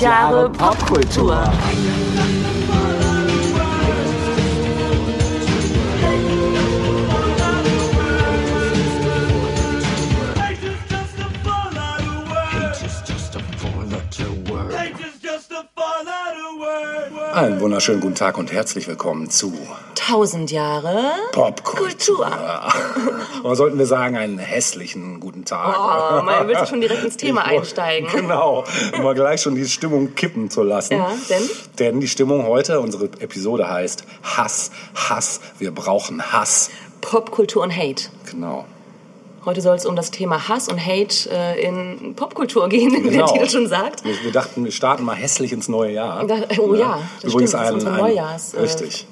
[0.00, 1.36] 1000 Jahre Popkultur.
[17.32, 19.52] Einen wunderschönen guten Tag und herzlich willkommen zu
[19.90, 22.28] 1000 Jahre Popkultur.
[23.44, 25.76] Oder sollten wir sagen, einen hässlichen guten Tag?
[25.78, 28.10] Oh, man will schon direkt ins Thema Ich einsteigen.
[28.10, 28.64] Genau,
[28.96, 30.94] um mal gleich schon die Stimmung kippen zu lassen.
[30.94, 31.50] Ja, denn?
[31.78, 36.70] Denn die Stimmung heute, unsere Episode heißt Hass, Hass, wir brauchen Hass.
[37.00, 38.10] Popkultur und Hate.
[38.28, 38.64] Genau.
[39.44, 43.10] Heute soll es um das Thema Hass und Hate äh, in Popkultur gehen, wie der
[43.12, 43.32] Genau.
[43.32, 44.04] Titel schon sagt.
[44.04, 46.26] Wir, wir dachten, wir starten mal hässlich ins neue Jahr.
[46.26, 49.04] Da- oh ja, das Übrigens stimmt, das ist ein, unsere ein, Neujahrs- äh.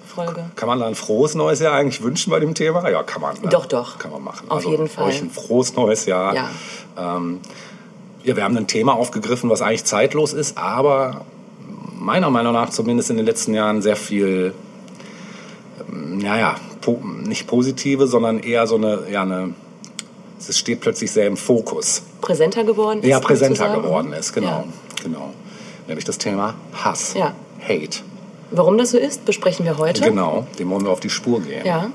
[0.57, 2.89] Kann man da ein frohes neues Jahr eigentlich wünschen bei dem Thema?
[2.91, 3.35] Ja, kann man.
[3.41, 3.49] Ne?
[3.51, 3.99] Doch, doch.
[3.99, 4.51] Kann man machen.
[4.51, 5.09] Auf also, jeden Fall.
[5.09, 6.35] Euch ein frohes neues Jahr.
[6.35, 6.51] Ja.
[6.99, 7.39] Ähm,
[8.25, 11.25] ja, wir haben ein Thema aufgegriffen, was eigentlich zeitlos ist, aber
[11.99, 14.55] meiner Meinung nach zumindest in den letzten Jahren sehr viel,
[15.89, 19.55] ähm, naja, po nicht positive, sondern eher so eine, ja, eine,
[20.39, 22.03] es steht plötzlich sehr im Fokus.
[22.21, 23.09] Präsenter geworden ist.
[23.09, 23.83] Ja, präsenter sozusagen.
[23.83, 24.47] geworden ist, genau.
[24.47, 24.65] Ja.
[25.03, 25.35] genau.
[25.87, 27.35] Nämlich das Thema Hass, Ja.
[27.67, 28.01] Hate.
[28.51, 30.01] Warum das so ist, besprechen wir heute.
[30.03, 31.67] Genau, dem wollen wir auf die Spur gehen.
[31.67, 31.91] Ja.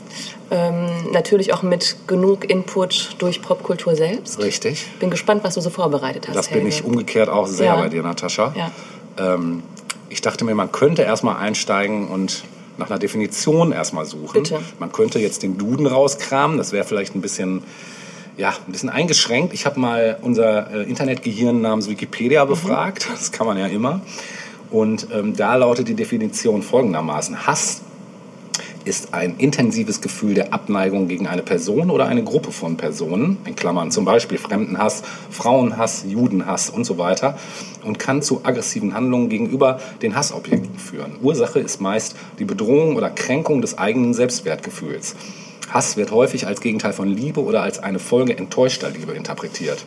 [0.52, 4.38] Ähm, natürlich auch mit genug Input durch Popkultur selbst.
[4.40, 4.86] Richtig.
[5.00, 6.36] Bin gespannt, was du so vorbereitet hast.
[6.36, 6.70] Das bin Helge.
[6.70, 7.76] ich umgekehrt auch sehr Ja.
[7.78, 8.54] bei dir, Natascha.
[8.56, 8.72] Ja.
[9.18, 9.64] Ähm,
[10.10, 12.44] ich dachte mir, man könnte erstmal einsteigen und
[12.78, 14.44] nach einer Definition erstmal suchen.
[14.44, 14.60] Bitte.
[14.78, 17.64] Man könnte jetzt den Duden rauskramen, das wäre vielleicht ein bisschen,
[18.38, 19.54] ja, ein bisschen eingeschränkt.
[19.54, 21.92] Ich habe mal unser äh, Internetgehirn namens Mhm.
[21.92, 24.02] Wikipedia befragt, das kann man ja immer.
[24.72, 27.46] Und ähm, da lautet die Definition folgendermaßen.
[27.46, 27.82] Hass
[28.86, 33.56] ist ein intensives Gefühl der Abneigung gegen eine Person oder eine Gruppe von Personen, in
[33.56, 37.38] Klammern zum Beispiel Fremdenhass, Frauenhass, Judenhass und so weiter,
[37.84, 41.14] und kann zu aggressiven Handlungen gegenüber den Hassobjekten führen.
[41.22, 45.16] Ursache ist meist die Bedrohung oder Kränkung des eigenen Selbstwertgefühls.
[45.74, 49.84] Hass wird häufig als Gegenteil von Liebe oder als eine Folge enttäuschter Liebe interpretiert.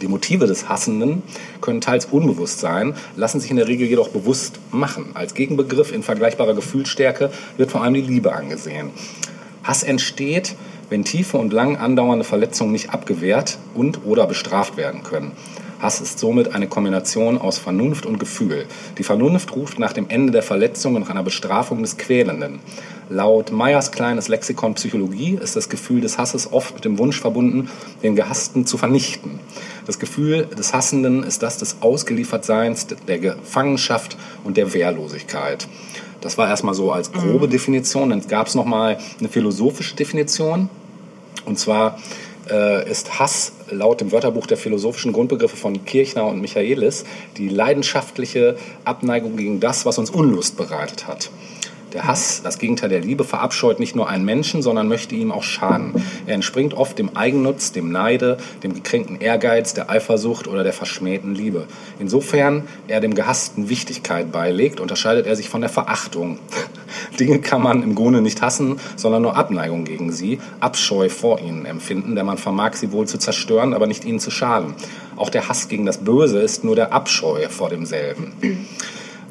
[0.00, 1.24] Die Motive des Hassenden
[1.60, 5.06] können teils unbewusst sein, lassen sich in der Regel jedoch bewusst machen.
[5.14, 8.90] Als Gegenbegriff in vergleichbarer Gefühlsstärke wird vor allem die Liebe angesehen.
[9.64, 10.54] Hass entsteht,
[10.88, 15.32] wenn tiefe und lang andauernde Verletzungen nicht abgewehrt und oder bestraft werden können.
[15.82, 18.66] Hass ist somit eine Kombination aus Vernunft und Gefühl.
[18.98, 22.60] Die Vernunft ruft nach dem Ende der Verletzung und nach einer Bestrafung des Quälenden.
[23.12, 27.68] Laut Meyers kleines Lexikon Psychologie ist das Gefühl des Hasses oft mit dem Wunsch verbunden,
[28.02, 29.38] den Gehassten zu vernichten.
[29.86, 35.68] Das Gefühl des Hassenden ist das des Ausgeliefertseins, der Gefangenschaft und der Wehrlosigkeit.
[36.22, 38.08] Das war erstmal so als grobe Definition.
[38.08, 40.70] Dann gab es nochmal eine philosophische Definition.
[41.44, 41.98] Und zwar
[42.50, 47.04] äh, ist Hass laut dem Wörterbuch der philosophischen Grundbegriffe von Kirchner und Michaelis
[47.36, 51.30] die leidenschaftliche Abneigung gegen das, was uns Unlust bereitet hat.
[51.92, 55.42] Der Hass, das Gegenteil der Liebe, verabscheut nicht nur einen Menschen, sondern möchte ihm auch
[55.42, 56.02] schaden.
[56.26, 61.34] Er entspringt oft dem Eigennutz, dem Neide, dem gekränkten Ehrgeiz, der Eifersucht oder der verschmähten
[61.34, 61.66] Liebe.
[61.98, 66.38] Insofern er dem Gehassten Wichtigkeit beilegt, unterscheidet er sich von der Verachtung.
[67.20, 71.66] Dinge kann man im Grunde nicht hassen, sondern nur Abneigung gegen sie, Abscheu vor ihnen
[71.66, 74.74] empfinden, denn man vermag sie wohl zu zerstören, aber nicht ihnen zu schaden.
[75.16, 78.32] Auch der Hass gegen das Böse ist nur der Abscheu vor demselben.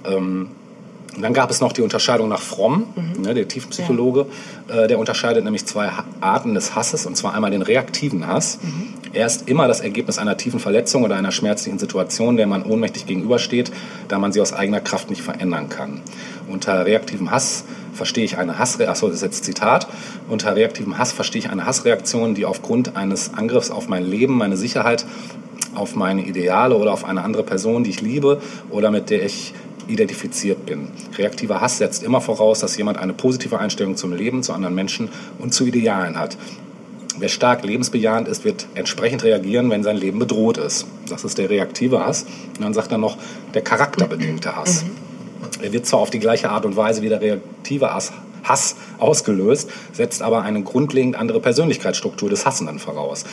[0.04, 0.50] Ähm,
[1.16, 2.86] und dann gab es noch die Unterscheidung nach Fromm,
[3.22, 4.28] ne, der Tiefenpsychologe.
[4.70, 5.90] Äh, der unterscheidet nämlich zwei
[6.22, 8.60] Arten des Hasses, und zwar einmal den reaktiven Hass.
[9.12, 13.06] Er ist immer das Ergebnis einer tiefen Verletzung oder einer schmerzlichen Situation, der man ohnmächtig
[13.08, 13.72] gegenübersteht,
[14.08, 16.00] da man sie aus eigener Kraft nicht verändern kann.
[16.48, 19.88] Unter reaktivem Hass verstehe ich eine Hassreaktion, achso, das ist jetzt Zitat,
[20.30, 24.56] unter reaktivem Hass verstehe ich eine Hassreaktion, die aufgrund eines Angriffs auf mein Leben, meine
[24.56, 25.06] Sicherheit,
[25.76, 29.54] auf meine Ideale oder auf eine andere Person, die ich liebe oder mit der ich
[29.92, 30.88] identifiziert bin.
[31.18, 35.10] Reaktiver Hass setzt immer voraus, dass jemand eine positive Einstellung zum Leben, zu anderen Menschen
[35.40, 36.38] und zu Idealen hat.
[37.20, 40.88] Wer stark lebensbejahend ist, wird entsprechend reagieren, wenn sein Leben bedroht ist.
[41.10, 42.26] Das ist der reaktive Hass.
[42.56, 43.18] Und dann sagt er noch
[43.54, 44.86] der charakterbedingte Hass.
[45.62, 48.12] Er wird zwar auf die gleiche Art und Weise wie der reaktive Hass,
[48.44, 53.24] Hass ausgelöst, setzt aber eine grundlegend andere Persönlichkeitsstruktur des Hassenden voraus.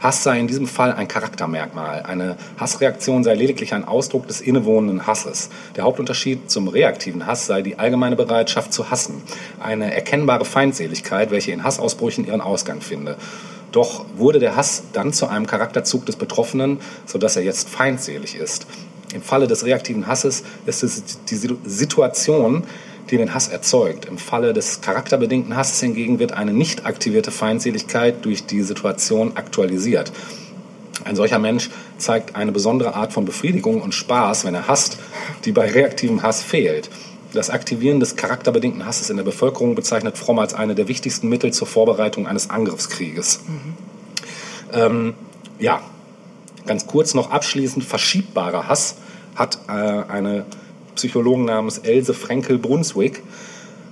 [0.00, 2.02] Hass sei in diesem Fall ein Charaktermerkmal.
[2.02, 5.50] Eine Hassreaktion sei lediglich ein Ausdruck des innewohnenden Hasses.
[5.76, 9.22] Der Hauptunterschied zum reaktiven Hass sei die allgemeine Bereitschaft zu hassen.
[9.58, 13.16] Eine erkennbare Feindseligkeit, welche in Hassausbrüchen ihren Ausgang finde.
[13.72, 18.66] Doch wurde der Hass dann zu einem Charakterzug des Betroffenen, sodass er jetzt feindselig ist.
[19.14, 22.64] Im Falle des reaktiven Hasses ist es die Situation,
[23.10, 24.06] die den Hass erzeugt.
[24.06, 30.12] Im Falle des charakterbedingten Hasses hingegen wird eine nicht aktivierte Feindseligkeit durch die Situation aktualisiert.
[31.04, 34.98] Ein solcher Mensch zeigt eine besondere Art von Befriedigung und Spaß, wenn er hasst,
[35.44, 36.90] die bei reaktivem Hass fehlt.
[37.32, 41.52] Das Aktivieren des charakterbedingten Hasses in der Bevölkerung bezeichnet Fromm als eine der wichtigsten Mittel
[41.52, 43.40] zur Vorbereitung eines Angriffskrieges.
[44.72, 45.14] Ähm,
[45.58, 45.80] ja,
[46.66, 48.96] ganz kurz noch abschließend, verschiebbarer Hass
[49.34, 50.46] hat äh, eine
[50.98, 53.22] Psychologin namens Else Frenkel-Brunswick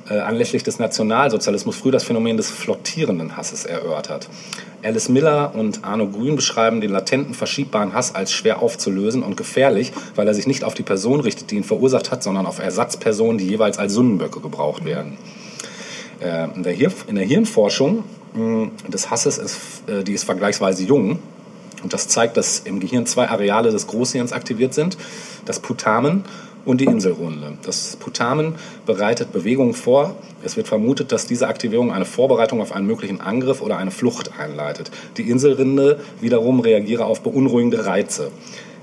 [0.09, 4.29] äh, anlässlich des Nationalsozialismus früh das Phänomen des flottierenden Hasses erörtert.
[4.83, 9.93] Alice Miller und Arno Grün beschreiben den latenten, verschiebbaren Hass als schwer aufzulösen und gefährlich,
[10.15, 13.39] weil er sich nicht auf die Person richtet, die ihn verursacht hat, sondern auf Ersatzpersonen,
[13.39, 15.17] die jeweils als Sündenböcke gebraucht werden.
[16.21, 18.05] Äh, in, der Hir in der Hirnforschung
[18.35, 21.19] mh, des Hasses, ist, äh, die ist vergleichsweise jung,
[21.83, 24.97] und das zeigt, dass im Gehirn zwei Areale des Großhirns aktiviert sind,
[25.45, 26.25] das Putamen
[26.67, 27.57] und die Inselrunde.
[27.65, 30.17] Das Putamen bereitet Bewegungen vor.
[30.45, 34.39] Es wird vermutet, dass diese Aktivierung eine Vorbereitung auf einen möglichen Angriff oder eine Flucht
[34.39, 34.91] einleitet.
[35.17, 38.31] Die Inselrinde wiederum reagiere auf beunruhigende Reize.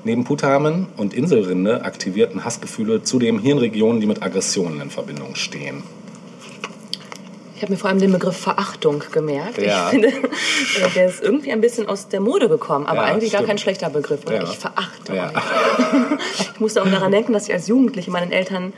[0.06, 5.84] Neben Putamen und Inselrinde aktivierten Hassgefühle zudem Hirnregionen, die mit Aggressionen in Verbindung stehen.
[7.56, 9.58] Ich habe mir vor allem den Begriff Verachtung gemerkt.
[9.60, 9.86] Ja.
[9.86, 13.32] Ich finde, äh, der ist irgendwie ein bisschen aus der Mode gekommen, aber Ja, eigentlich
[13.32, 13.50] gar stimmt.
[13.50, 14.26] kein schlechter Begriff.
[14.26, 14.38] Oder?
[14.38, 14.44] Ja.
[14.44, 15.20] Ich verachte euch.
[16.54, 18.74] Ich musste auch daran denken, dass ich als Jugendliche meinen Eltern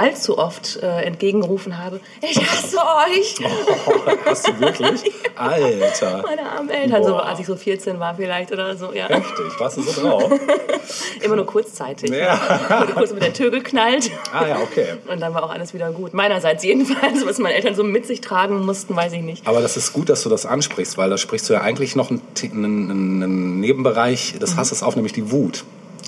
[0.00, 3.36] allzu oft äh, entgegengerufen habe, ich hasse euch.
[4.24, 5.12] Hast du wirklich?
[5.36, 6.22] Alter.
[6.22, 8.92] Meine armen Eltern, so, als ich so 14 war vielleicht oder so.
[8.92, 9.08] Ja.
[9.08, 10.30] Heftig, warst du so drauf?
[11.22, 12.10] Immer nur kurzzeitig.
[12.10, 12.40] Ja.
[12.80, 14.10] Wurde kurz mit der Tür geknallt.
[14.32, 14.94] Ah ja, okay.
[15.06, 16.14] Und dann war auch alles wieder gut.
[16.14, 17.26] Meinerseits jedenfalls.
[17.26, 19.46] Was meine Eltern so mit sich tragen mussten, weiß ich nicht.
[19.46, 22.10] Aber das ist gut, dass du das ansprichst, weil da sprichst du ja eigentlich noch
[22.10, 25.64] einen, einen, einen Nebenbereich des Hasses auf, nämlich die Wut.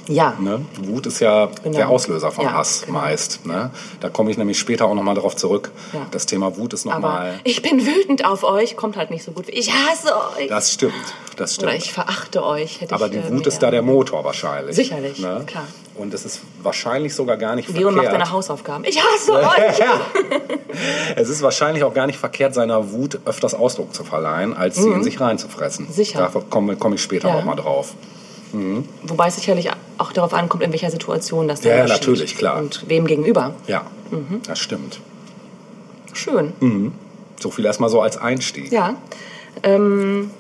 [0.09, 0.35] Ja.
[0.41, 0.65] Ne?
[0.83, 1.77] Wut ist ja Genau.
[1.77, 2.99] der Auslöser von Ja, Hass genau.
[3.01, 3.47] meist.
[3.47, 3.71] Ne?
[4.01, 5.71] Da komme ich nämlich später auch nochmal darauf zurück.
[5.93, 6.07] Ja.
[6.11, 7.39] Das Thema Wut ist nochmal.
[7.45, 9.47] ich bin wütend auf euch, kommt halt nicht so gut.
[9.47, 10.49] wie Ich hasse euch.
[10.49, 10.93] Das stimmt,
[11.37, 11.85] das Oder stimmt.
[11.85, 12.81] ich verachte euch.
[12.81, 14.75] Hätte Aber die äh, Wut mehr- ist da der Motor wahrscheinlich.
[14.75, 15.45] Sicherlich, ne?
[15.47, 15.65] klar.
[15.95, 18.13] Und es ist wahrscheinlich sogar gar nicht Leon macht verkehrt.
[18.27, 18.85] seine Hausaufgaben.
[18.85, 19.79] Ich hasse euch.
[19.79, 20.01] ja.
[21.17, 24.89] Es ist wahrscheinlich auch gar nicht verkehrt, seiner Wut öfters Ausdruck zu verleihen, als sie
[24.89, 25.87] in sich reinzufressen.
[25.87, 25.93] Mhm.
[25.93, 26.31] Sicher.
[26.33, 27.35] Da komme komm ich später Ja.
[27.37, 27.55] noch mal
[28.53, 28.85] drauf.
[29.05, 32.01] Wobei es sicherlich auch darauf ankommt, in welcher Situation das dann ja, geschieht.
[32.01, 32.59] natürlich, klar.
[32.59, 33.55] Und wem gegenüber.
[33.67, 34.41] Ja, Mhm.
[34.47, 35.01] das stimmt.
[36.13, 36.53] Schön.
[37.41, 38.71] So viel erstmal so als Einstieg.
[38.71, 38.95] Ja.
[39.63, 40.31] Ähm,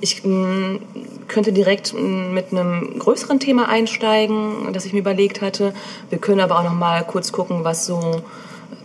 [0.00, 0.78] ich mh,
[1.26, 2.00] könnte direkt mh,
[2.32, 5.72] mit einem größeren Thema einsteigen, das ich mir überlegt hatte.
[6.10, 8.22] Wir können aber auch noch mal kurz gucken, was so,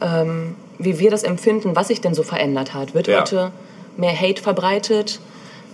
[0.02, 2.94] ähm, wie wir das empfinden, was sich denn so verändert hat.
[2.96, 3.20] Wird Ja.
[3.22, 3.52] heute
[3.98, 5.20] mehr Hate verbreitet?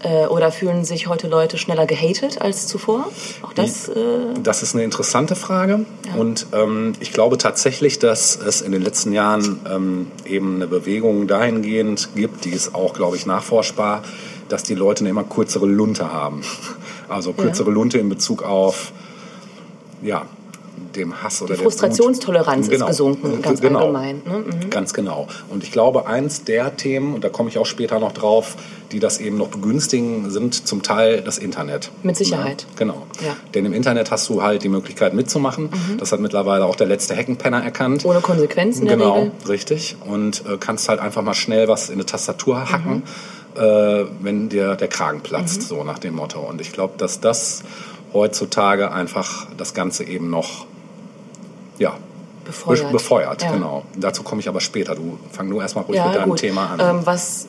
[0.01, 3.09] Äh, oder fühlen sich heute Leute schneller gehatet als zuvor?
[3.41, 3.89] Auch das.
[3.89, 3.93] Äh,
[4.41, 5.85] Das ist eine interessante Frage.
[6.15, 11.27] Und ähm, ich glaube tatsächlich, dass es in den letzten Jahren ähm, eben eine Bewegung
[11.27, 14.03] dahingehend gibt, die ist auch, glaube ich, nachforschbar,
[14.47, 16.41] dass die Leute eine immer kürzere Lunte haben.
[17.09, 18.91] Also kürzere Lunte in Bezug auf
[20.03, 20.27] ja,
[20.95, 21.73] dem Hass oder die der Wut.
[21.73, 22.87] Frustrationstoleranz ist Genau.
[22.87, 23.79] gesunken, ganz Genau.
[23.79, 24.21] allgemein.
[24.25, 24.43] Ne?
[24.65, 24.69] Mhm.
[24.69, 25.27] Ganz genau.
[25.49, 28.55] Und ich glaube, eins der Themen, und da komme ich auch später noch drauf,
[28.91, 31.91] die das eben noch begünstigen, sind zum Teil das Internet.
[32.01, 32.63] Mit Sicherheit.
[32.69, 33.03] Ja, genau.
[33.23, 33.35] Ja.
[33.53, 35.69] Denn im Internet hast du halt die Möglichkeit mitzumachen.
[35.99, 38.03] Das hat mittlerweile auch der letzte Heckenpenner erkannt.
[38.05, 39.31] Ohne Konsequenzen der genau, Regel.
[39.47, 39.95] richtig.
[40.07, 43.03] Und äh, kannst halt einfach mal schnell was in eine Tastatur hacken,
[43.55, 43.61] Mhm.
[43.61, 46.39] äh, wenn dir der Kragen platzt, so nach dem Motto.
[46.39, 47.61] Und ich glaube, dass das
[48.13, 50.65] heutzutage einfach das Ganze eben noch
[51.79, 51.97] ja,
[52.45, 52.83] Befeuert.
[52.87, 53.51] be- befeuert Ja.
[53.51, 53.83] genau.
[53.95, 54.95] Dazu komme ich aber später.
[54.95, 56.39] Du fang nur erstmal ruhig Ja, mit deinem gut.
[56.39, 56.79] Thema an.
[56.79, 57.47] Ähm, was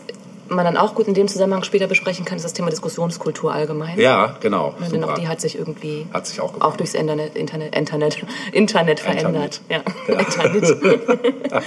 [0.53, 3.97] man dann auch gut in dem Zusammenhang später besprechen kann, ist das Thema Diskussionskultur allgemein.
[4.01, 4.75] ja, genau.
[4.93, 8.19] Denn auch die hat sich irgendwie Hat sich auch auch durchs Internet, Internet, Internet,
[8.53, 9.61] Internet verändert.
[9.69, 9.79] Ja.
[10.09, 10.65] Internet.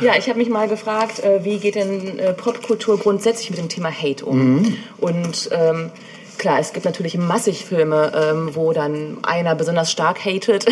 [0.00, 3.68] ja, ich habe mich mal gefragt, äh, wie geht denn äh, Popkultur grundsätzlich mit dem
[3.68, 4.56] Thema Hate um?
[4.56, 4.76] Mhm.
[4.98, 5.90] Und ähm,
[6.38, 10.66] klar, es gibt natürlich massig Filme, ähm, wo dann einer besonders stark hatet.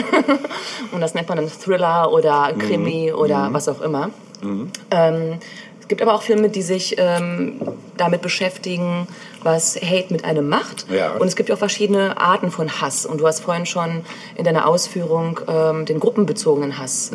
[0.92, 3.18] Und das nennt man dann Thriller oder Krimi Mhm.
[3.18, 4.10] oder was auch immer.
[4.90, 5.38] Ähm,
[5.80, 7.60] es gibt aber auch Filme, die sich ähm,
[7.96, 9.06] damit beschäftigen,
[9.42, 10.86] was Hate mit einem macht.
[10.90, 11.12] Ja.
[11.12, 13.04] Und es gibt ja auch verschiedene Arten von Hass.
[13.04, 14.02] Und du hast vorhin schon
[14.36, 17.10] in deiner Ausführung ähm, den gruppenbezogenen Hass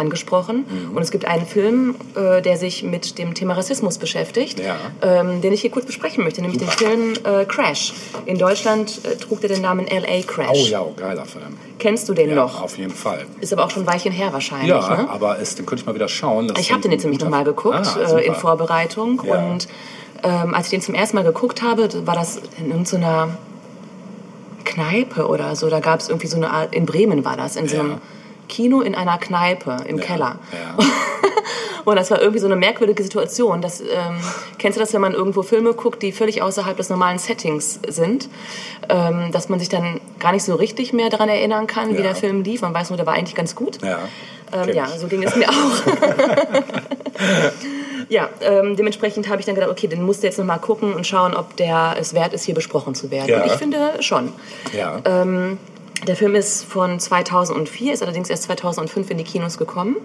[0.00, 0.06] Mhm.
[0.06, 0.64] angesprochen.
[0.94, 4.76] Und es gibt einen Film, äh, der sich mit dem Thema Rassismus beschäftigt, Ja.
[5.02, 7.92] ähm, den ich hier kurz besprechen möchte, nämlich den Film äh, Crash.
[8.26, 10.22] In Deutschland äh, trug der den Namen L.A.
[10.26, 10.48] Crash.
[10.52, 11.56] Oh ja, oh, geiler Film.
[11.78, 12.62] Kennst du den Ja, noch?
[12.62, 13.26] auf jeden Fall.
[13.40, 14.68] Ist aber auch schon ein Weilchen her wahrscheinlich.
[14.68, 15.08] Ja, ne?
[15.10, 16.52] aber es, den könnte ich mal wieder schauen.
[16.58, 18.34] Ich habe den jetzt nämlich nochmal geguckt Ah, äh, in super.
[18.34, 19.38] Vorbereitung Ja.
[19.50, 19.68] und
[20.22, 23.38] ähm, als ich den zum ersten Mal geguckt habe, war das in irgendeiner
[24.64, 25.68] Kneipe oder so.
[25.70, 27.98] Da gab es irgendwie so eine Art, in Bremen war das, in so einem Ja.
[28.50, 30.38] Kino in einer Kneipe im Ja, Keller.
[30.52, 30.84] Ja.
[31.86, 33.62] Und das war irgendwie so eine merkwürdige Situation.
[33.62, 34.18] Das, ähm,
[34.58, 38.28] kennst du das, wenn man irgendwo Filme guckt, die völlig außerhalb des normalen Settings sind?
[38.90, 42.02] Ähm, dass man sich dann gar nicht so richtig mehr daran erinnern kann, wie Ja.
[42.02, 42.60] der Film lief.
[42.60, 43.78] Man weiß nur, der war eigentlich ganz gut.
[43.82, 43.98] Ja.
[44.52, 45.54] Ähm, ja, so ging es mir auch.
[48.08, 51.06] ja, ähm, dementsprechend habe ich dann gedacht, okay, den musst du jetzt nochmal gucken und
[51.06, 53.28] schauen, ob der es wert ist, hier besprochen zu werden.
[53.28, 53.40] Ja.
[53.42, 54.32] Und ich finde schon.
[54.76, 55.00] Ja.
[56.06, 59.96] Der Film ist von 2004, ist allerdings erst 2005 in die Kinos gekommen.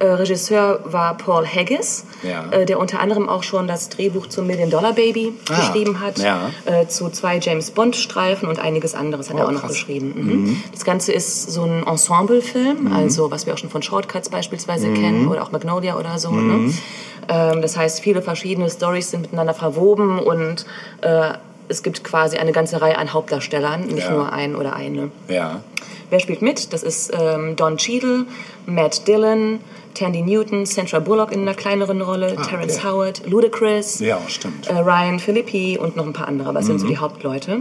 [0.00, 2.50] Äh, Regisseur war Paul Haggis, Ja.
[2.52, 6.18] äh, der unter anderem auch schon das Drehbuch zum Million Dollar Baby Ah, geschrieben hat,
[6.18, 6.50] ja.
[6.66, 9.72] äh, zu zwei James Bond Streifen und einiges anderes hat Oh, er auch noch krass.
[9.72, 10.12] geschrieben.
[10.16, 10.62] Mhm.
[10.72, 12.92] Das Ganze ist so ein Ensemble-Film, Mhm.
[12.92, 16.30] also was wir auch schon von Shortcuts beispielsweise kennen oder auch Magnolia oder so.
[16.30, 16.72] Ne?
[17.28, 20.64] Ähm, das heißt, viele verschiedene Stories sind miteinander verwoben und
[21.68, 24.12] es gibt quasi eine ganze Reihe an Hauptdarstellern, nicht Ja.
[24.12, 25.10] nur ein oder eine.
[25.28, 25.62] ja.
[26.10, 26.72] Wer spielt mit?
[26.72, 28.24] Das ist ähm, Don Cheadle,
[28.64, 29.60] Matt Dillon,
[29.92, 32.88] Tandy Newton, Sandra Bullock in einer kleineren Rolle, Terrence okay.
[32.88, 34.18] Howard, Ludacris, Ja,
[34.68, 37.60] äh, Ryan Philippi und noch ein paar andere, aber es sind so die Hauptleute.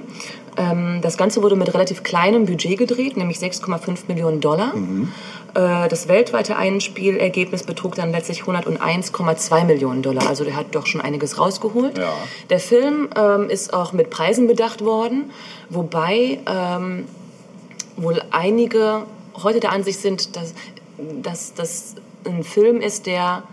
[0.57, 4.73] Ähm, das Ganze wurde mit relativ kleinem Budget gedreht, nämlich 6,5 Millionen Dollar.
[5.53, 10.27] Äh, das weltweite Einspielergebnis betrug dann letztlich 101,2 Millionen Dollar.
[10.27, 11.97] Also der hat doch schon einiges rausgeholt.
[11.97, 12.13] Ja.
[12.49, 15.31] Der Film ähm, ist auch mit Preisen bedacht worden,
[15.69, 17.05] wobei ähm,
[17.95, 19.03] wohl einige
[19.41, 20.53] heute der Ansicht sind, dass,
[21.21, 21.95] dass das
[22.25, 23.43] ein Film ist, der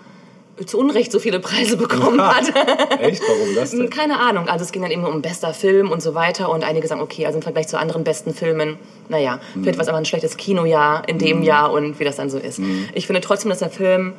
[0.67, 2.49] zu Unrecht so viele Preise bekommen hat.
[3.01, 3.23] Echt?
[3.27, 3.91] Warum das denn?
[3.91, 4.49] Keine Ahnung.
[4.49, 6.49] Also es ging dann eben um bester Film und so weiter.
[6.49, 8.77] Und einige sagen, okay, also im Vergleich zu anderen besten Filmen,
[9.09, 12.31] naja, vielleicht war es aber ein schlechtes Kinojahr in dem Jahr und wie das dann
[12.31, 12.61] so ist.
[12.95, 14.13] Ich finde trotzdem, dass der Film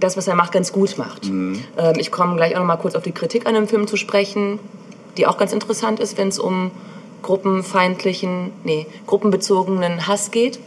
[0.00, 1.26] das, was er macht, ganz gut macht.
[1.26, 1.62] Ähm,
[1.98, 4.58] ich komme gleich auch noch mal kurz auf die Kritik an dem Film zu sprechen,
[5.16, 6.70] die auch ganz interessant ist, wenn es um
[7.22, 10.58] gruppenfeindlichen, nee, gruppenbezogenen Hass geht.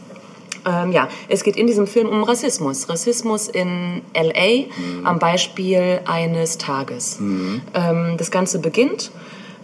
[0.66, 2.88] Ähm, ja, es geht in diesem Film um Rassismus.
[2.88, 4.66] Rassismus in LA
[5.04, 7.18] am Beispiel eines Tages.
[7.20, 9.10] Ähm, das Ganze beginnt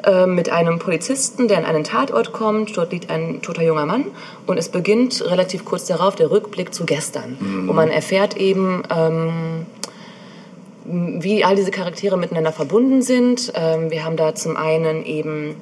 [0.04, 2.76] äh, mit einem Polizisten, der an einen Tatort kommt.
[2.76, 4.06] Dort liegt ein toter junger Mann.
[4.46, 7.36] Und es beginnt relativ kurz darauf der Rückblick zu gestern.
[7.66, 9.66] Wo man erfährt eben, ähm,
[10.84, 13.52] wie all diese Charaktere miteinander verbunden sind.
[13.54, 15.56] Ähm, wir haben da zum einen eben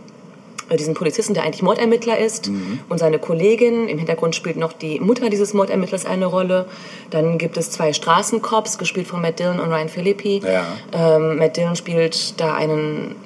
[0.76, 2.50] diesen Polizisten, der eigentlich Mordermittler ist,
[2.88, 3.88] und seine Kollegin.
[3.88, 6.66] Im Hintergrund spielt noch die Mutter dieses Mordermittlers eine Rolle.
[7.10, 10.42] Dann gibt es zwei Straßencops, gespielt von Matt Dillon und Ryan Philippi.
[10.44, 10.64] Ja.
[10.92, 13.16] Ähm, Matt Dillon spielt da einen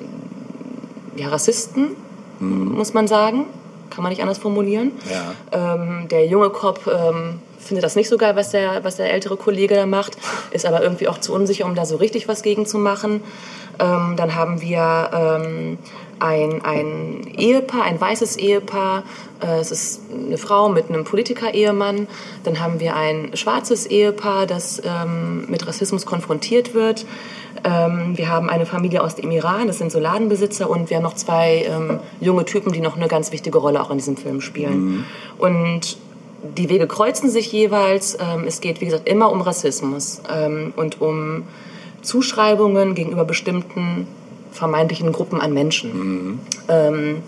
[1.17, 1.97] ja, Rassisten,
[2.41, 3.47] muss man sagen.
[3.91, 4.93] Kann man nicht anders formulieren.
[5.11, 5.75] Ja.
[5.75, 9.37] Ähm, der junge Cop ähm, findet das nicht so geil, was der, was der ältere
[9.37, 10.17] Kollege da macht,
[10.51, 13.23] ist aber irgendwie auch zu unsicher, um da so richtig was gegen zu machen.
[13.79, 15.79] Ähm, dann haben wir ähm,
[16.19, 19.05] ein, ein Ehepaar, ein weißes Ehepaar.
[19.41, 22.07] Äh, es ist eine Frau mit einem Politiker-Ehemann.
[22.45, 27.07] Dann haben wir ein schwarzes Ehepaar, das ähm, mit Rassismus konfrontiert wird.
[27.65, 30.69] Ähm, wir haben eine Familie aus dem Iran, das sind so Ladenbesitzer.
[30.69, 33.91] Und wir haben noch zwei ähm, junge Typen, die noch eine ganz wichtige Rolle auch
[33.91, 35.07] in diesem Film spielen.
[35.39, 35.97] Und
[36.57, 38.19] die Wege kreuzen sich jeweils.
[38.21, 41.45] Ähm, es geht, wie gesagt, immer um Rassismus ähm, und um
[42.03, 44.07] Zuschreibungen gegenüber bestimmten
[44.55, 46.41] vermeintlichen Gruppen an Menschen.
[46.69, 47.23] Ähm,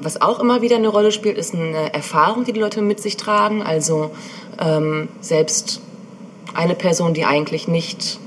[0.00, 3.16] was auch immer wieder eine Rolle spielt, ist eine Erfahrung, die die Leute mit sich
[3.16, 3.62] tragen.
[3.62, 4.10] Also
[4.58, 5.80] ähm, selbst
[6.52, 8.18] eine Person, die eigentlich nicht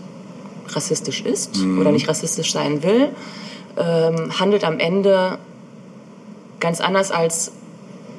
[0.69, 3.09] rassistisch ist oder nicht rassistisch sein will,
[3.77, 5.37] ähm, handelt am Ende
[6.59, 7.51] ganz anders als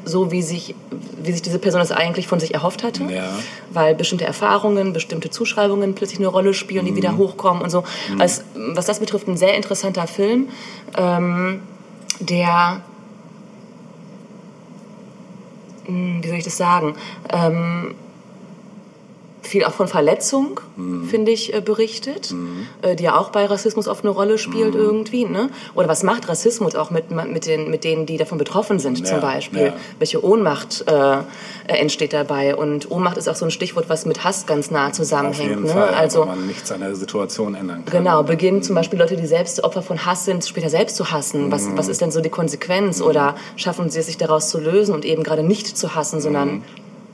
[0.04, 0.74] so, wie sich,
[1.22, 3.04] wie sich diese Person das eigentlich von sich erhofft hatte.
[3.04, 3.28] Ja.
[3.72, 7.84] Weil bestimmte Erfahrungen, bestimmte Zuschreibungen plötzlich eine Rolle spielen, die wieder hochkommen und so.
[8.18, 10.48] Also, was das betrifft, ein sehr interessanter Film,
[10.96, 11.62] ähm,
[12.20, 12.82] der,
[15.86, 16.94] hm, wie soll ich das sagen,
[17.32, 17.94] ähm,
[19.50, 20.60] viel auch von Verletzung,
[21.10, 22.32] finde ich, äh, berichtet,
[22.82, 25.24] äh, die ja auch bei Rassismus oft eine Rolle spielt irgendwie.
[25.24, 25.50] Ne?
[25.74, 29.16] Oder was macht Rassismus auch mit, mit, den, mit denen, die davon betroffen sind zum
[29.16, 29.66] Ja, Beispiel?
[29.66, 29.72] ja.
[29.98, 31.20] Welche Ohnmacht äh, äh,
[31.66, 32.54] entsteht dabei?
[32.54, 35.64] Und Ohnmacht ist auch so ein Stichwort, was mit Hass ganz nah zusammenhängt.
[35.64, 35.68] ne?
[35.68, 37.98] Fall, also wenn man nichts an der Situation ändern kann.
[38.04, 41.50] Genau, beginnen zum Beispiel Leute, die selbst Opfer von Hass sind, später selbst zu hassen.
[41.50, 43.02] Was, was ist denn so die Konsequenz?
[43.02, 46.62] Oder schaffen sie es, sich daraus zu lösen und eben gerade nicht zu hassen, sondern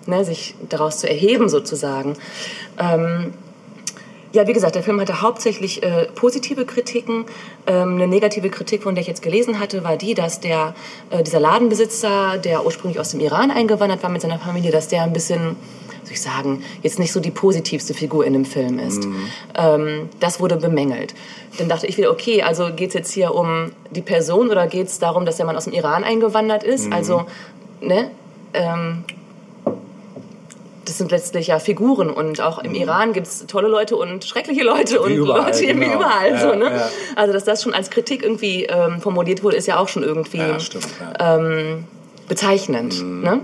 [0.06, 2.14] ne, sich daraus zu erheben sozusagen?
[2.78, 3.32] Ähm,
[4.36, 7.24] ja, wie gesagt, der Film hatte hauptsächlich äh, positive Kritiken.
[7.66, 10.74] Ähm, eine negative Kritik, von der ich jetzt gelesen hatte, war die, dass der,
[11.08, 15.04] äh, dieser Ladenbesitzer, der ursprünglich aus dem Iran eingewandert war mit seiner Familie, dass der
[15.04, 15.56] ein bisschen,
[16.02, 19.08] soll ich sagen, jetzt nicht so die positivste Figur in dem Film ist.
[19.54, 21.14] Ähm, das wurde bemängelt.
[21.56, 24.88] Dann dachte ich wieder, okay, also geht es jetzt hier um die Person oder geht
[24.88, 26.92] es darum, dass der Mann aus dem Iran eingewandert ist?
[26.92, 27.24] Also,
[27.80, 28.10] ne?
[28.52, 29.04] Ähm,
[30.88, 34.62] das sind letztlich ja Figuren und auch im Iran gibt es tolle Leute und schreckliche
[34.62, 35.94] Leute und überall, Leute wie genau.
[35.94, 36.30] überall.
[36.30, 36.64] Ja, so, ne?
[36.66, 36.88] ja.
[37.14, 40.38] Also dass das schon als Kritik irgendwie ähm, formuliert wurde, ist ja auch schon irgendwie
[40.38, 40.86] Ja, stimmt.
[41.00, 41.38] Ja.
[42.28, 43.04] bezeichnend.
[43.22, 43.40] Ne?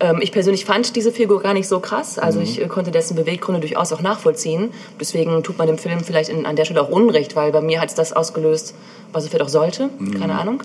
[0.00, 2.18] Ähm, ich persönlich fand diese Figur gar nicht so krass.
[2.18, 4.70] Also ich äh, konnte dessen Beweggründe durchaus auch nachvollziehen.
[5.00, 7.80] Deswegen tut man dem Film vielleicht in, an der Stelle auch Unrecht, weil bei mir
[7.80, 8.74] hat es das ausgelöst,
[9.12, 9.90] was es vielleicht auch sollte.
[10.18, 10.62] Keine Ahnung.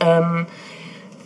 [0.00, 0.48] ja.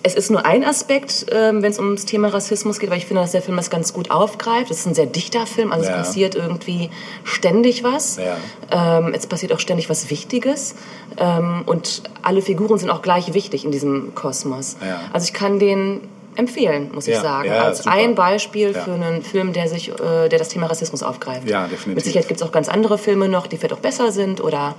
[0.05, 3.23] Es ist nur ein Aspekt, ähm, wenn es ums Thema Rassismus geht, weil ich finde,
[3.23, 4.71] dass der Film das ganz gut aufgreift.
[4.71, 6.01] Es ist ein sehr dichter Film, also Ja.
[6.01, 6.91] es passiert irgendwie
[7.23, 8.19] ständig was.
[8.19, 8.99] Ja.
[8.99, 10.75] Ähm, es passiert auch ständig was Wichtiges.
[11.19, 14.77] Ähm, und alle Figuren sind auch gleich wichtig in diesem Kosmos.
[14.85, 15.03] Ja.
[15.13, 16.01] Also ich kann den
[16.35, 17.91] empfehlen, muss ich sagen, als super.
[17.91, 21.47] ein Beispiel für einen Film, der sich, äh, der das Thema Rassismus aufgreift.
[21.47, 21.95] Ja, definitiv.
[21.95, 24.75] Mit Sicherheit gibt es auch ganz andere Filme noch, die vielleicht auch besser sind oder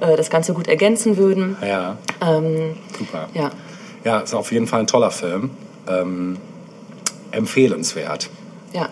[0.00, 1.56] äh, das Ganze gut ergänzen würden.
[1.60, 1.98] Ja.
[2.20, 3.28] Super.
[3.34, 3.50] Ja.
[4.04, 5.50] Ja, ist auf jeden Fall ein toller Film.
[5.88, 6.38] Ähm,
[7.30, 8.28] empfehlenswert.
[8.72, 8.88] Ja.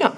[0.00, 0.12] Ja.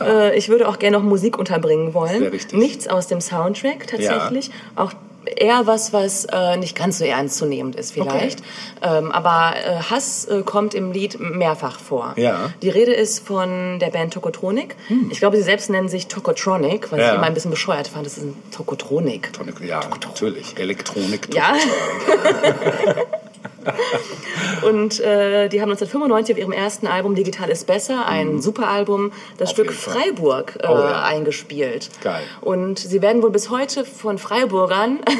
[0.00, 2.18] Äh, ich würde auch gerne noch Musik unterbringen wollen.
[2.20, 2.58] Sehr richtig.
[2.58, 4.50] Nichts aus dem Soundtrack tatsächlich.
[4.76, 4.92] Auch
[5.36, 8.42] eher was, was äh, nicht ganz so ernstzunehmend ist vielleicht.
[8.82, 12.14] Ähm, aber äh, Hass äh, kommt im Lied mehrfach vor.
[12.16, 12.46] Ja.
[12.46, 12.54] Hm.
[12.62, 14.74] Die Rede ist von der Band Tokotronic.
[15.10, 17.10] Ich glaube, sie selbst nennen sich Tokotronic, was Ja.
[17.10, 18.04] ich immer ein bisschen bescheuert fand.
[18.04, 19.32] Das ist ein Tokotronic.
[19.32, 20.58] Tonic, Ja, natürlich.
[20.58, 21.32] Elektronik.
[21.34, 21.54] Ja.
[24.62, 29.12] Und äh, die haben 1995 auf ihrem ersten Album Digital ist besser, ein super Album,
[29.38, 29.72] das Auf Stück.
[29.72, 31.02] Freiburg äh, Oh ja.
[31.02, 31.90] eingespielt.
[32.02, 32.22] Geil.
[32.40, 35.00] Und sie werden wohl bis heute von Freiburgern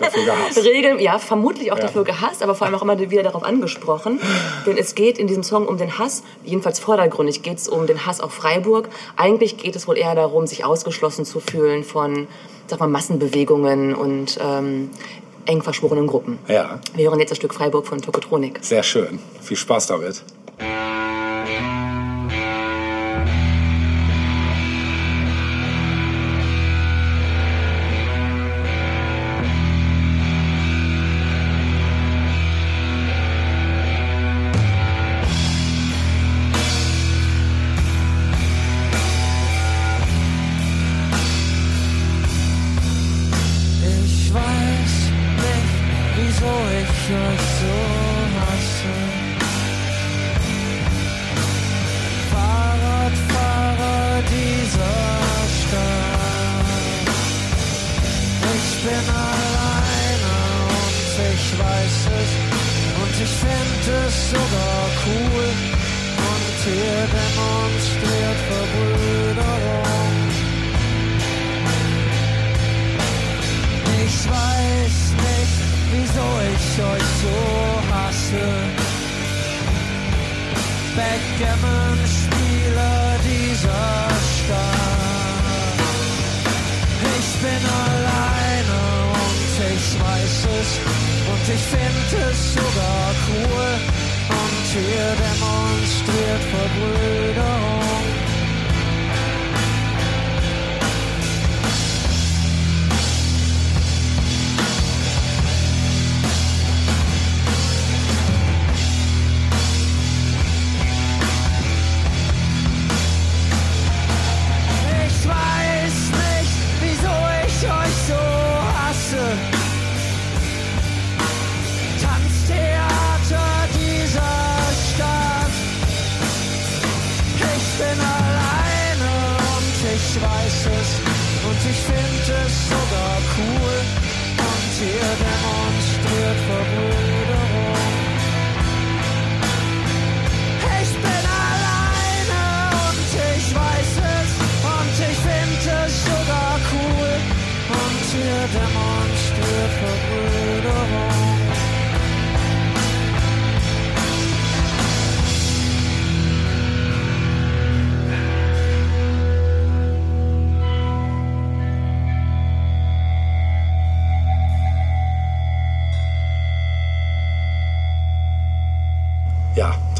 [0.00, 0.58] Dafür gehasst.
[0.64, 1.82] Regeln, ja, vermutlich auch Ja.
[1.84, 4.18] dafür gehasst, aber vor allem auch immer wieder darauf angesprochen.
[4.66, 8.06] Denn es geht in diesem Song um den Hass, jedenfalls vordergründig geht es um den
[8.06, 8.88] Hass auf Freiburg.
[9.16, 12.26] Eigentlich geht es wohl eher darum, sich ausgeschlossen zu fühlen von,
[12.66, 14.90] sag mal, Massenbewegungen und ähm,
[15.46, 16.38] eng verschworenen Gruppen.
[16.48, 18.58] Ja, Wir hören jetzt das Stück Freiburg von Tokotronik.
[18.62, 19.18] sehr schön.
[19.40, 20.22] Viel Spaß damit.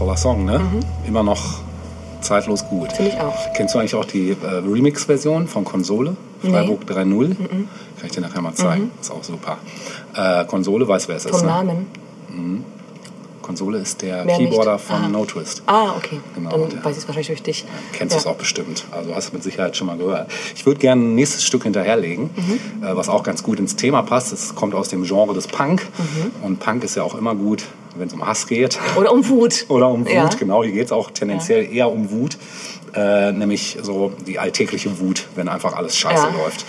[0.05, 0.61] Toller Song, ne?
[1.09, 1.61] Immer noch
[2.21, 2.93] zeitlos gut.
[2.93, 3.53] Finde ich auch.
[3.55, 6.17] Kennst du eigentlich auch die äh, Remix-Version von Konsole?
[6.43, 7.37] Freiburg 3.0?
[7.39, 7.67] Kann
[8.05, 8.91] ich dir nachher mal zeigen.
[9.01, 9.57] Ist auch super.
[10.15, 11.31] Äh, Konsole, weißt du, wer es ist?
[11.31, 11.47] Vom Ne?
[11.47, 11.87] Namen.
[13.41, 14.51] Konsole ist der Mehr nicht.
[14.51, 15.09] Keyboarder von Aha.
[15.09, 15.63] No Twist.
[15.67, 16.19] Ah, okay.
[16.35, 17.65] Genau, Dann der- weiß ich es wahrscheinlich durch dich.
[17.93, 18.23] Kennst Ja.
[18.23, 18.85] du es auch bestimmt.
[18.91, 20.31] Also hast du mit Sicherheit schon mal gehört.
[20.55, 22.85] Ich würde gerne ein nächstes Stück hinterherlegen, Mhm.
[22.85, 24.33] äh, was auch ganz gut ins Thema passt.
[24.33, 25.83] Es kommt aus dem Genre des Punk.
[25.99, 26.45] Mhm.
[26.47, 27.65] Und Punk ist ja auch immer gut,
[27.97, 28.79] wenn es um Hass geht.
[28.97, 29.67] Oder um Wut.
[29.69, 30.29] Oder um Wut, Ja.
[30.39, 30.63] genau.
[30.65, 32.37] Hier geht es auch tendenziell eher um Wut.
[32.97, 36.33] Äh, nämlich so die alltägliche Wut, wenn einfach alles scheiße Ja.
[36.33, 36.65] läuft.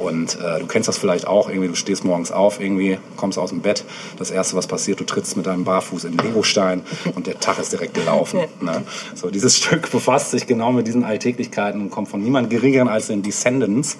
[0.00, 3.50] Und äh, du kennst das vielleicht auch, irgendwie du stehst morgens auf, irgendwie kommst aus
[3.50, 3.84] dem Bett,
[4.18, 6.82] das erste, was passiert, du trittst mit deinem Barfuß in den Legostein
[7.14, 8.40] und der Tag ist direkt gelaufen.
[8.60, 8.82] Ne?
[9.14, 13.06] So, dieses Stück befasst sich genau mit diesen Alltäglichkeiten und kommt von niemand geringeren als
[13.06, 13.98] den Descendants.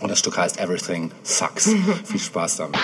[0.00, 1.70] Und das Stück heißt Everything Sucks.
[2.04, 2.76] Viel Spaß damit.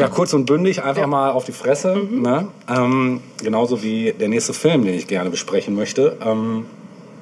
[0.00, 1.96] Ja, kurz und bündig, einfach mal auf die Fresse.
[2.10, 2.48] Ne?
[2.68, 6.16] Ähm, genauso wie der nächste Film, den ich gerne besprechen möchte.
[6.24, 6.66] Ähm,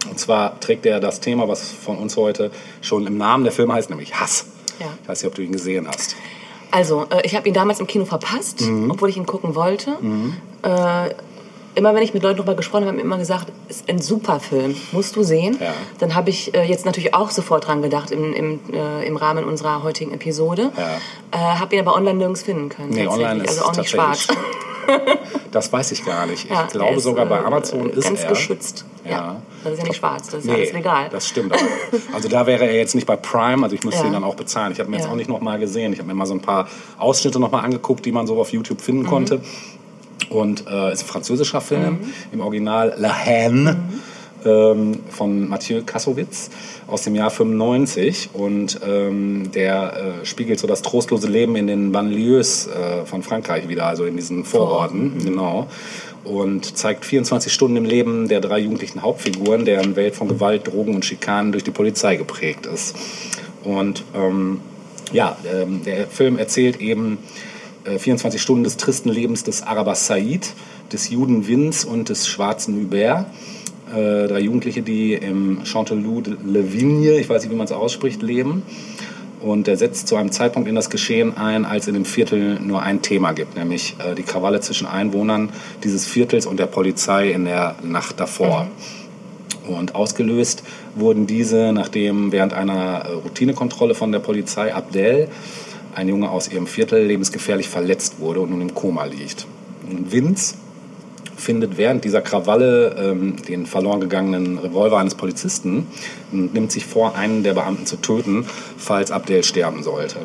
[0.08, 3.72] und zwar trägt er das Thema, was von uns heute schon im Namen der Film
[3.72, 4.46] heißt, nämlich Hass.
[4.80, 4.86] Ja.
[5.02, 6.16] Ich weiß nicht, ob du ihn gesehen hast.
[6.70, 8.90] Also, äh, ich habe ihn damals im Kino verpasst, Mhm.
[8.90, 9.96] obwohl ich ihn gucken wollte.
[10.62, 11.10] Äh,
[11.74, 14.74] immer wenn ich mit Leuten darüber gesprochen habe, haben immer gesagt, ist ein super Film,
[14.92, 15.56] musst du sehen.
[15.60, 15.72] Ja.
[15.98, 19.44] Dann habe ich äh, jetzt natürlich auch sofort dran gedacht im, im, äh, im Rahmen
[19.44, 20.70] unserer heutigen Episode.
[20.76, 20.96] Ja.
[21.30, 22.90] Äh, habe ihn aber online nirgends finden können.
[22.90, 24.28] Nee, online ist also auch nicht schwarz.
[25.52, 26.44] Das weiß ich gar nicht.
[26.44, 28.28] Ich Ja, glaube ist, sogar bei äh, Amazon ist ganz er.
[28.30, 28.86] geschützt.
[29.04, 29.36] Ja.
[29.62, 31.08] Das ist ja nicht schwarz, das ist Nee, alles legal.
[31.10, 31.52] das stimmt.
[31.54, 31.58] auch.
[32.14, 34.72] Also da wäre er jetzt nicht bei Prime, also ich müsste ihn dann auch bezahlen.
[34.72, 35.92] Ich habe mir jetzt auch nicht noch mal gesehen.
[35.92, 38.50] Ich habe mir mal so ein paar Ausschnitte noch mal angeguckt, die man so auf
[38.52, 39.06] YouTube finden Mhm.
[39.08, 39.40] konnte.
[40.30, 42.12] Und äh, ist ein französischer Film, Mhm.
[42.32, 43.76] im Original La Haine.
[44.44, 46.50] Ähm, von Mathieu Kassowitz
[46.86, 51.90] aus dem Jahr 95 und ähm, der äh, spiegelt so das trostlose Leben in den
[51.90, 55.66] Banlieues äh, von Frankreich wieder, also in diesen Vororten, genau
[56.22, 60.94] und zeigt 24 Stunden im Leben der drei jugendlichen Hauptfiguren, deren Welt von Gewalt, Drogen
[60.94, 62.94] und Schikanen durch die Polizei geprägt ist.
[63.64, 64.60] Und ähm,
[65.12, 67.18] ja, ähm, der Film erzählt eben
[67.96, 70.52] 24 Stunden des tristen Lebens des Arabers Said,
[70.92, 73.26] des Juden Vince und des schwarzen Hubert.
[73.94, 77.72] Äh, drei Jugendliche, die im Chanteloup de Le Vigne, ich weiß nicht, wie man es
[77.72, 78.62] ausspricht, leben.
[79.40, 82.82] Und er setzt zu einem Zeitpunkt in das Geschehen ein, als in dem Viertel nur
[82.82, 85.50] ein Thema gibt, nämlich äh, die Krawalle zwischen Einwohnern
[85.84, 88.66] dieses Viertels und der Polizei in der Nacht davor.
[89.68, 95.28] Und ausgelöst wurden diese, nachdem während einer äh, Routinekontrolle von der Polizei Abdel
[95.98, 99.46] ein Junge aus ihrem Viertel lebensgefährlich verletzt wurde und nun im Koma liegt.
[99.90, 100.54] Und Vince
[101.36, 105.88] findet während dieser Krawalle ähm, den verloren gegangenen Revolver eines Polizisten
[106.30, 110.20] und nimmt sich vor, einen der Beamten zu töten, falls Abdel sterben sollte.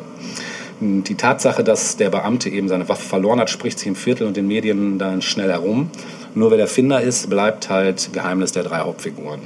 [0.80, 4.36] Die Tatsache, dass der Beamte eben seine Waffe verloren hat, spricht sich im Viertel und
[4.36, 5.90] den Medien dann schnell herum.
[6.34, 9.40] Nur wer der Finder ist, bleibt halt Geheimnis der drei Hauptfiguren.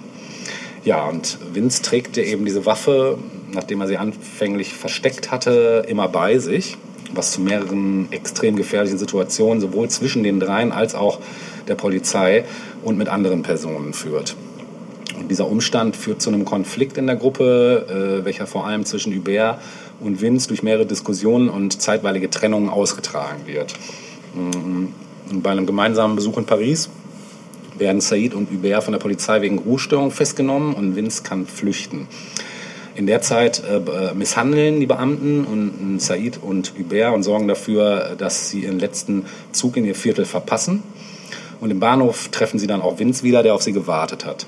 [0.85, 3.19] Ja, und Vince trägte eben diese Waffe,
[3.53, 6.77] nachdem er sie anfänglich versteckt hatte, immer bei sich,
[7.13, 11.21] was zu mehreren extrem gefährlichen Situationen sowohl zwischen den dreien als auch
[11.67, 12.45] der Polizei
[12.83, 14.37] und mit anderen Personen führt.
[15.19, 19.15] Und dieser Umstand führt zu einem Konflikt in der Gruppe, äh, welcher vor allem zwischen
[19.15, 19.61] Hubert
[20.01, 23.75] und Vince durch mehrere Diskussionen und zeitweilige Trennungen ausgetragen wird.
[24.35, 24.87] Mm,
[25.31, 26.89] Und bei einem gemeinsamen Besuch in Paris
[27.77, 32.07] werden Said und Hubert von der Polizei wegen Ruhestörung festgenommen und Vince kann flüchten.
[32.99, 37.47] In der Zeit äh, be- misshandeln die Beamten und äh, Said und Hubert und sorgen
[37.47, 40.83] dafür, dass sie ihren letzten Zug in ihr Viertel verpassen.
[41.61, 44.47] Und im Bahnhof treffen sie dann auch Vince wieder, der auf sie gewartet hat.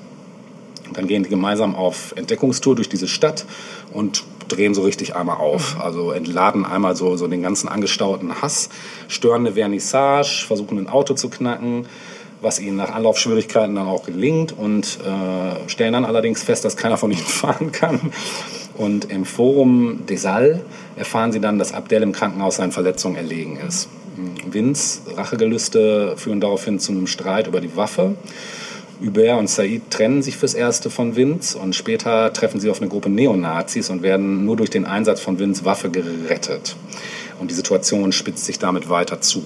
[0.85, 3.45] Und dann gehen die gemeinsam auf Entdeckungstour durch diese Stadt
[3.93, 5.77] und drehen so richtig einmal auf.
[5.79, 8.67] Also entladen einmal so, so den ganzen angestauten Hass,
[9.07, 11.85] stören eine Vernissage, versuchen ein Auto zu knacken,
[12.41, 16.97] was ihnen nach Anlaufschwierigkeiten dann auch gelingt und äh, stellen dann allerdings fest, dass keiner
[16.97, 18.11] von ihnen fahren kann
[18.77, 20.61] Und im Forum des All
[20.95, 23.89] erfahren sie dann, dass Abdel im Krankenhaus seinen Verletzungen erlegen ist.
[24.45, 28.15] Vince Rachegelüste führen daraufhin zu einem Streit über die Waffe.
[29.03, 32.89] Hubert und Said trennen sich fürs Erste von Vince und später treffen sie auf eine
[32.89, 36.75] Gruppe Neonazis und werden nur durch den Einsatz von Vince Waffe gerettet.
[37.39, 39.43] Und die Situation spitzt sich damit weiter zu.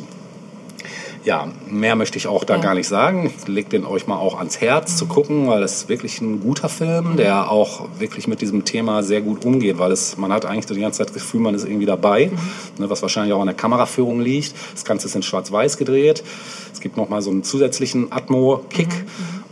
[1.26, 2.62] Ja, mehr möchte ich auch da Ja.
[2.62, 3.34] gar nicht sagen.
[3.36, 6.40] Ich lege den euch mal auch ans Herz zu gucken, weil es ist wirklich ein
[6.40, 10.46] guter Film, der auch wirklich mit diesem Thema sehr gut umgeht, weil es, man hat
[10.46, 12.30] eigentlich so die ganze Zeit das Gefühl, man ist irgendwie dabei,
[12.78, 14.54] ne, was wahrscheinlich auch an der Kameraführung liegt.
[14.74, 16.24] Das Ganze ist in Schwarz-Weiß gedreht.
[16.72, 18.90] Es gibt nochmal so einen zusätzlichen Atmo-Kick.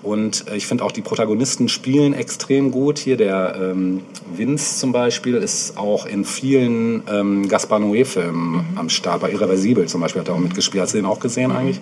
[0.04, 3.00] Und äh, ich finde auch die Protagonisten spielen extrem gut.
[3.00, 4.02] Hier der ähm,
[4.36, 9.22] Vince zum Beispiel ist auch in vielen ähm, Gaspar Noé-Filmen am Start.
[9.22, 10.84] Bei Irreversibel zum Beispiel hat er auch mitgespielt.
[10.84, 11.80] Hast du den auch gesehen eigentlich?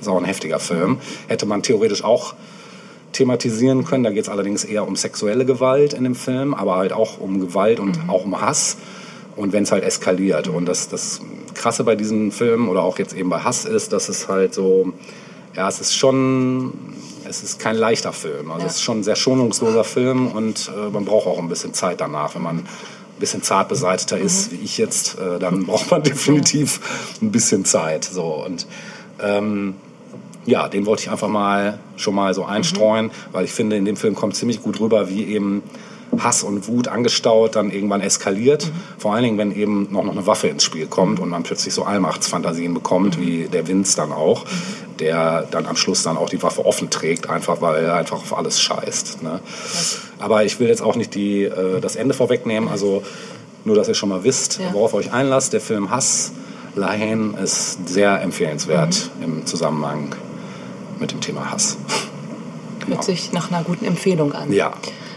[0.00, 0.98] ist auch ein heftiger Film.
[1.28, 2.34] Hätte man theoretisch auch
[3.12, 4.04] thematisieren können.
[4.04, 7.40] Da geht es allerdings eher um sexuelle Gewalt in dem Film, aber halt auch um
[7.40, 8.76] Gewalt und auch um Hass.
[9.36, 10.48] Und wenn es halt eskaliert.
[10.48, 11.20] Und das, das
[11.54, 14.92] Krasse bei diesen Filmen oder auch jetzt eben bei Hass ist, dass es halt so,
[15.54, 16.72] ja, es ist schon,
[17.32, 18.50] es ist kein leichter Film.
[18.50, 18.66] Also Ja.
[18.68, 22.00] es ist schon ein sehr schonungsloser Film und äh, man braucht auch ein bisschen Zeit
[22.00, 22.66] danach, wenn man ein
[23.18, 28.04] bisschen zart beseiteter ist, wie ich jetzt, äh, dann braucht man definitiv ein bisschen Zeit.
[28.04, 28.66] So und
[29.20, 29.74] ähm,
[30.44, 33.96] ja, den wollte ich einfach mal schon mal so einstreuen, weil ich finde, in dem
[33.96, 35.62] Film kommt ziemlich gut rüber, wie eben
[36.18, 38.70] Hass und Wut angestaut dann irgendwann eskaliert.
[38.98, 41.72] Vor allen Dingen, wenn eben noch, noch eine Waffe ins Spiel kommt und man plötzlich
[41.72, 44.44] so Allmachtsfantasien bekommt, wie der Vince dann auch,
[44.98, 48.36] der dann am Schluss dann auch die Waffe offen trägt, einfach weil er einfach auf
[48.36, 49.22] alles scheißt.
[49.22, 49.40] Ne?
[50.18, 53.02] Aber ich will jetzt auch nicht die, äh, das Ende vorwegnehmen, also
[53.64, 54.72] nur, dass ihr schon mal wisst, Ja.
[54.72, 55.52] worauf euch einlasst.
[55.52, 56.32] Der Film Hass,
[56.74, 60.14] Lahain, ist sehr empfehlenswert im Zusammenhang
[60.98, 61.76] mit dem Thema Hass.
[62.86, 64.52] Hört sich nach einer guten Empfehlung an.
[64.52, 64.72] Ja.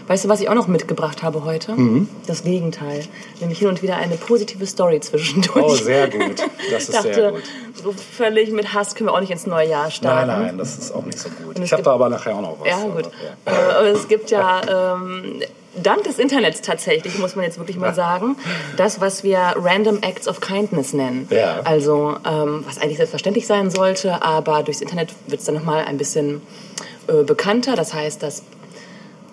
[0.06, 1.72] Weißt du, was ich auch noch mitgebracht habe heute?
[1.72, 2.08] Mhm.
[2.26, 3.04] Das Gegenteil.
[3.40, 5.64] Nämlich hin und wieder eine positive Story zwischendurch.
[5.64, 6.40] Oh, sehr gut.
[6.70, 7.42] Das ist Ich dachte, sehr gut.
[7.82, 10.26] so völlig mit Hass können wir auch nicht ins neue Jahr Nein, starten.
[10.28, 11.58] nein, das ist auch nicht so gut.
[11.58, 12.68] Ich habe da aber nachher auch noch was.
[12.68, 13.10] Ja, aber, gut.
[13.46, 13.52] ja.
[13.52, 15.42] Äh, Aber es gibt ja ähm,
[15.82, 18.36] dank des Internets tatsächlich, muss man jetzt wirklich mal sagen,
[18.76, 21.26] das, was wir Random Acts of Kindness nennen.
[21.30, 21.60] Ja.
[21.64, 25.98] Also, ähm, was eigentlich selbstverständlich sein sollte, aber durchs Internet wird es dann nochmal ein
[25.98, 26.42] bisschen
[27.08, 27.74] äh, bekannter.
[27.76, 28.42] Das heißt, dass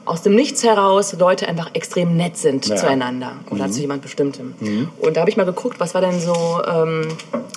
[0.06, 2.76] aus dem Nichts heraus Leute einfach extrem nett sind Ja.
[2.76, 4.54] zueinander oder zu jemand Bestimmtem.
[5.00, 7.08] Und da habe ich mal geguckt, was war denn so, ähm,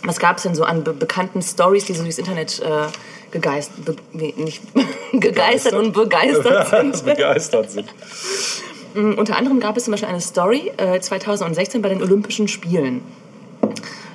[0.04, 2.86] was gab es denn so an be bekannten Stories, die so durchs Internet äh,
[3.32, 4.62] gegeistert, be nee, nicht
[5.12, 7.04] gegeistert und begeistert sind.
[7.04, 7.86] Begeistert sind.
[8.94, 13.02] Unter anderem gab es zum Beispiel eine Story äh, 2016 bei den Olympischen Spielen.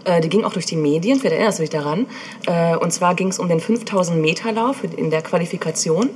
[0.06, 2.08] Äh, die ging auch durch die Medien, vielleicht erinnerst du dich daran.
[2.48, 6.10] Äh, und zwar ging es um den 5000 Meter Lauf in der Qualifikation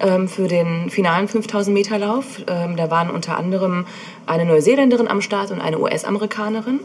[0.00, 2.42] ähm, für den finalen 5000 Meter Lauf.
[2.46, 3.86] Ähm, da waren unter anderem
[4.26, 6.80] eine Neuseeländerin am Start und eine US-Amerikanerin.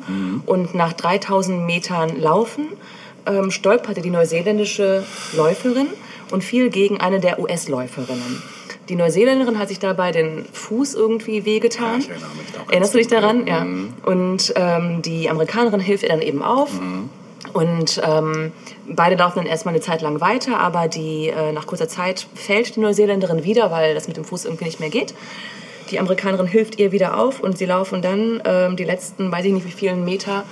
[0.46, 2.68] Und nach 3000 Metern Laufen
[3.26, 5.04] ähm, stolperte die neuseeländische
[5.36, 5.88] Läuferin
[6.32, 8.42] und fiel gegen eine der US-Läuferinnen.
[8.90, 12.02] Die Neuseeländerin hat sich dabei den Fuß irgendwie wehgetan.
[12.02, 12.08] Ja,
[12.70, 13.48] Erinnerst du dich daran?
[13.48, 13.66] Ja.
[14.04, 16.72] Und ähm, die Amerikanerin hilft ihr dann eben auf.
[17.54, 18.52] Und ähm,
[18.96, 22.76] beide laufen dann erstmal eine Zeit lang weiter, aber die, äh, nach kurzer Zeit fällt
[22.76, 25.14] die Neuseeländerin wieder, weil das mit dem Fuß irgendwie nicht mehr geht.
[25.90, 29.52] Die Amerikanerin hilft ihr wieder auf und sie laufen dann ähm, die letzten, weiß ich
[29.52, 30.44] nicht wie vielen Meter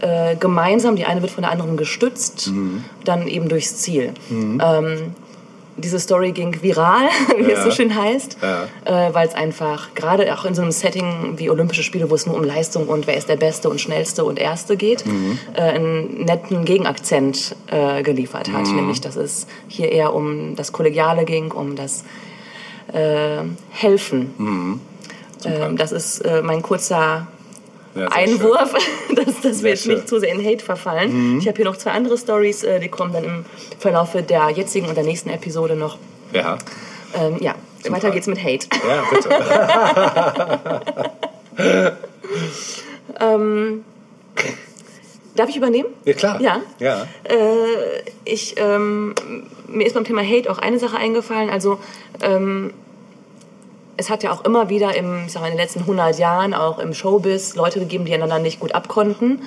[0.00, 0.94] äh, gemeinsam.
[0.94, 2.50] Die eine wird von der anderen gestützt,
[3.04, 4.12] dann eben durchs Ziel.
[4.30, 5.14] Ähm,
[5.78, 7.64] diese Story ging viral, wie es Ja.
[7.64, 8.64] so schön heißt, Ja.
[9.08, 12.26] äh, weil es einfach gerade auch in so einem Setting wie Olympische Spiele, wo es
[12.26, 15.04] nur um Leistung und wer ist der Beste und Schnellste und Erste geht,
[15.54, 18.66] äh, einen netten Gegenakzent äh, geliefert hat.
[18.66, 22.04] Nämlich, dass es hier eher um das Kollegiale ging, um das
[22.92, 24.80] äh, Helfen.
[25.44, 27.28] Ähm, das ist äh, mein kurzer
[27.98, 28.74] Ja, Einwurf,
[29.14, 31.38] dass, dass wir jetzt nicht zu sehr in Hate verfallen.
[31.38, 33.44] Ich habe hier noch zwei andere Stories, äh, die kommen dann im
[33.78, 35.98] Verlauf der jetzigen und der nächsten Episode noch.
[36.32, 36.58] Ja.
[37.14, 37.54] Ähm, ja,
[37.88, 38.68] weiter geht's mit Hate.
[38.86, 39.28] ja, bitte.
[45.38, 45.88] Darf ich übernehmen?
[46.04, 46.40] Ja, klar.
[46.40, 46.60] Ja.
[46.80, 47.06] ja.
[47.22, 49.14] Äh, ich, ähm,
[49.68, 51.48] mir ist beim Thema Hate auch eine Sache eingefallen.
[51.48, 51.78] Also,
[52.20, 52.72] ähm,
[53.98, 56.54] es hat ja auch immer wieder im, ich sag mal, in den letzten 100 Jahren
[56.54, 59.42] auch im Showbiz Leute gegeben, die einander nicht gut abkonnten.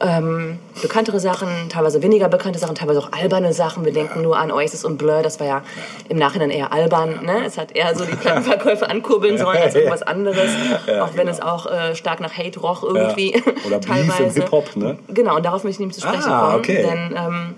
[0.00, 3.84] Ähm, bekanntere Sachen, teilweise weniger bekannte Sachen, teilweise auch alberne Sachen.
[3.84, 5.62] Wir denken nur an Oasis und Blur, das war ja
[6.08, 7.20] im Nachhinein eher albern.
[7.24, 7.44] Ne?
[7.46, 10.50] Es hat eher so die Plattenverkäufe ankurbeln sollen als irgendwas anderes.
[11.00, 13.34] auch wenn es auch äh, stark nach Hate roch irgendwie.
[13.36, 13.40] Ja.
[13.66, 14.40] Oder Beef im teilweise.
[14.42, 14.98] Hip-Hop, ne?
[15.08, 16.58] Genau, und darauf möchte ich nämlich zu sprechen Ah, kommen.
[16.58, 16.82] okay.
[16.82, 17.54] Denn ähm,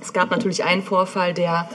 [0.00, 1.68] es gab natürlich einen Vorfall, der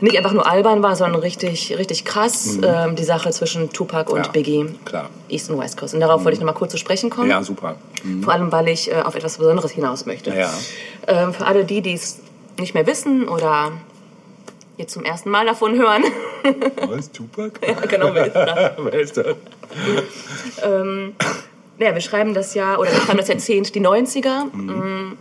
[0.00, 4.18] nicht einfach nur albern war, sondern richtig, richtig krass ähm, die Sache zwischen Tupac und
[4.18, 4.24] Mhm.
[4.24, 5.10] Ja, Biggie, klar.
[5.28, 5.94] East und West Coast.
[5.94, 7.30] Und darauf wollte ich noch mal kurz zu sprechen kommen.
[7.30, 7.76] Ja, super.
[8.22, 10.30] Vor allem, weil ich äh, auf etwas Besonderes hinaus möchte.
[10.36, 10.50] Ja.
[11.06, 12.20] Ähm, für alle die, die es
[12.58, 13.72] nicht mehr wissen oder
[14.76, 16.04] jetzt zum ersten Mal davon hören.
[16.88, 17.58] Was, Tupac?
[17.88, 18.72] genau, wer ist das?
[18.78, 19.26] Wer ist das?
[21.78, 24.44] Naja, wir schreiben das Jahr, oder wir schreiben das Jahrzehnt die 90er.
[24.52, 25.16] Mm,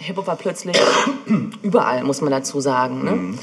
[0.00, 0.76] Hip-Hop war plötzlich
[1.62, 3.04] überall, muss man dazu sagen.
[3.04, 3.38] Ne?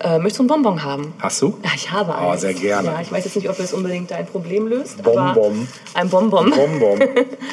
[0.00, 1.14] Äh, möchtest du einen Bonbon haben?
[1.18, 1.58] Hast du?
[1.64, 2.42] Ja, ich habe Oh, eins.
[2.42, 2.88] sehr gerne.
[2.88, 5.02] Ja, ich weiß jetzt nicht, ob es unbedingt dein Problem löst.
[5.02, 5.66] Bonbon.
[5.94, 6.50] Aber ein Bonbon.
[6.50, 7.00] Bonbon.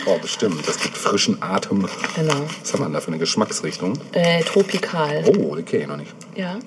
[0.06, 0.68] Oh, bestimmt.
[0.68, 1.86] Das gibt frischen Atem.
[2.16, 2.34] Genau.
[2.62, 3.94] Was haben wir denn da für eine Geschmacksrichtung?
[4.14, 5.24] Äh, tropikal.
[5.28, 6.14] Oh, die kenne ich noch nicht.
[6.36, 6.58] Ja.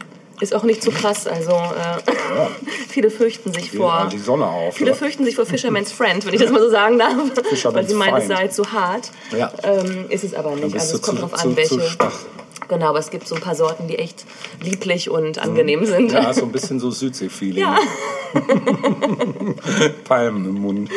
[0.42, 1.28] Ist auch nicht so krass.
[1.28, 2.02] Also äh,
[2.88, 4.09] viele fürchten sich vor.
[4.11, 4.74] Die Sonne auf.
[4.74, 4.98] Viele oder?
[4.98, 7.14] fürchten sich vor Fisherman's Friend, wenn ich das mal so sagen darf.
[7.72, 9.11] Weil sie meinen, es sei zu hart.
[9.37, 9.52] Ja.
[9.62, 10.74] Ähm, ist es aber nicht.
[10.74, 11.68] Also es kommt zu- drauf zu- an, welche.
[11.78, 12.18] zu schwach.
[12.68, 14.24] Genau, aber es gibt so ein paar Sorten, die echt
[14.61, 16.11] lieblich und angenehm sind.
[16.12, 17.62] Ja, so ein bisschen so Südsee-Feeling.
[17.62, 17.78] Ja.
[20.05, 20.90] Palmen im Mund.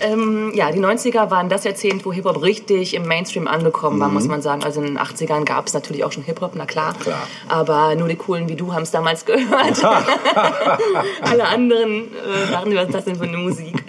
[0.00, 4.26] Ähm, ja, die 90er waren das Jahrzehnt, wo Hip-Hop richtig im Mainstream angekommen war, muss
[4.26, 4.64] man sagen.
[4.64, 6.94] Also in den 80ern gab es natürlich auch schon Hip-Hop, na klar.
[6.98, 7.26] Klar.
[7.48, 9.84] Aber nur die Coolen wie du haben es damals gehört.
[11.22, 13.84] Alle anderen äh, dachten, was ist das denn für eine Musik?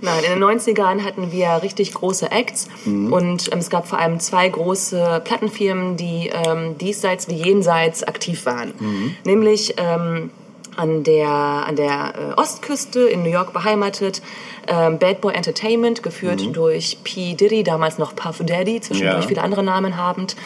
[0.00, 4.18] Nein, in den 90ern hatten wir richtig große Acts und ähm, es gab vor allem
[4.18, 8.72] zwei große Plattenfirmen, die ähm, diesseits wie jenseits aktiv waren.
[9.24, 10.30] Nämlich ähm,
[10.76, 14.22] an der, an der äh, Ostküste in New York beheimatet.
[14.68, 17.34] Ähm, Bad Boy Entertainment, geführt durch P.
[17.34, 19.28] Diddy, damals noch Puff Daddy, zwischendurch Ja.
[19.28, 20.36] viele andere Namen habend.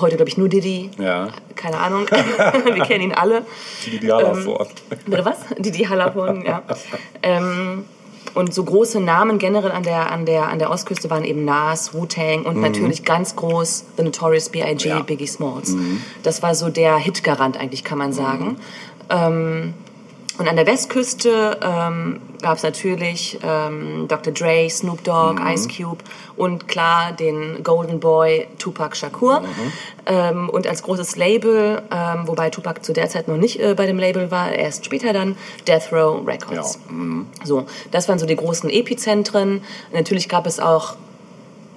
[0.00, 0.90] Heute, glaube ich, nur Diddy.
[0.98, 1.28] Ja.
[1.54, 2.06] Keine Ahnung.
[2.64, 3.44] Wir kennen ihn alle.
[3.86, 4.70] Die Hallerford.
[5.06, 5.38] Bitte was?
[5.58, 6.62] Didi Hallervorden, ja.
[7.22, 7.84] ähm,
[8.34, 11.94] und so große Namen generell an der, an der, an der Ostküste waren eben Nas,
[11.94, 15.00] Wu-Tang und natürlich ganz groß The Notorious B.I.G., Ja.
[15.00, 15.74] Biggie Smalls.
[16.22, 18.56] Das war so der Hitgarant eigentlich, kann man sagen.
[19.10, 19.74] Ähm,
[20.38, 24.32] und an der Westküste ähm, gab es natürlich ähm, Dr.
[24.32, 25.98] Dre, Snoop Dogg, Ice Cube
[26.36, 29.42] und klar den Golden Boy Tupac Shakur.
[30.06, 33.86] Ähm, und als großes Label, ähm, wobei Tupac zu der Zeit noch nicht äh, bei
[33.86, 36.78] dem Label war, erst später dann Death Row Records.
[37.42, 39.62] So, das waren so die großen Epizentren.
[39.92, 40.94] Natürlich gab es auch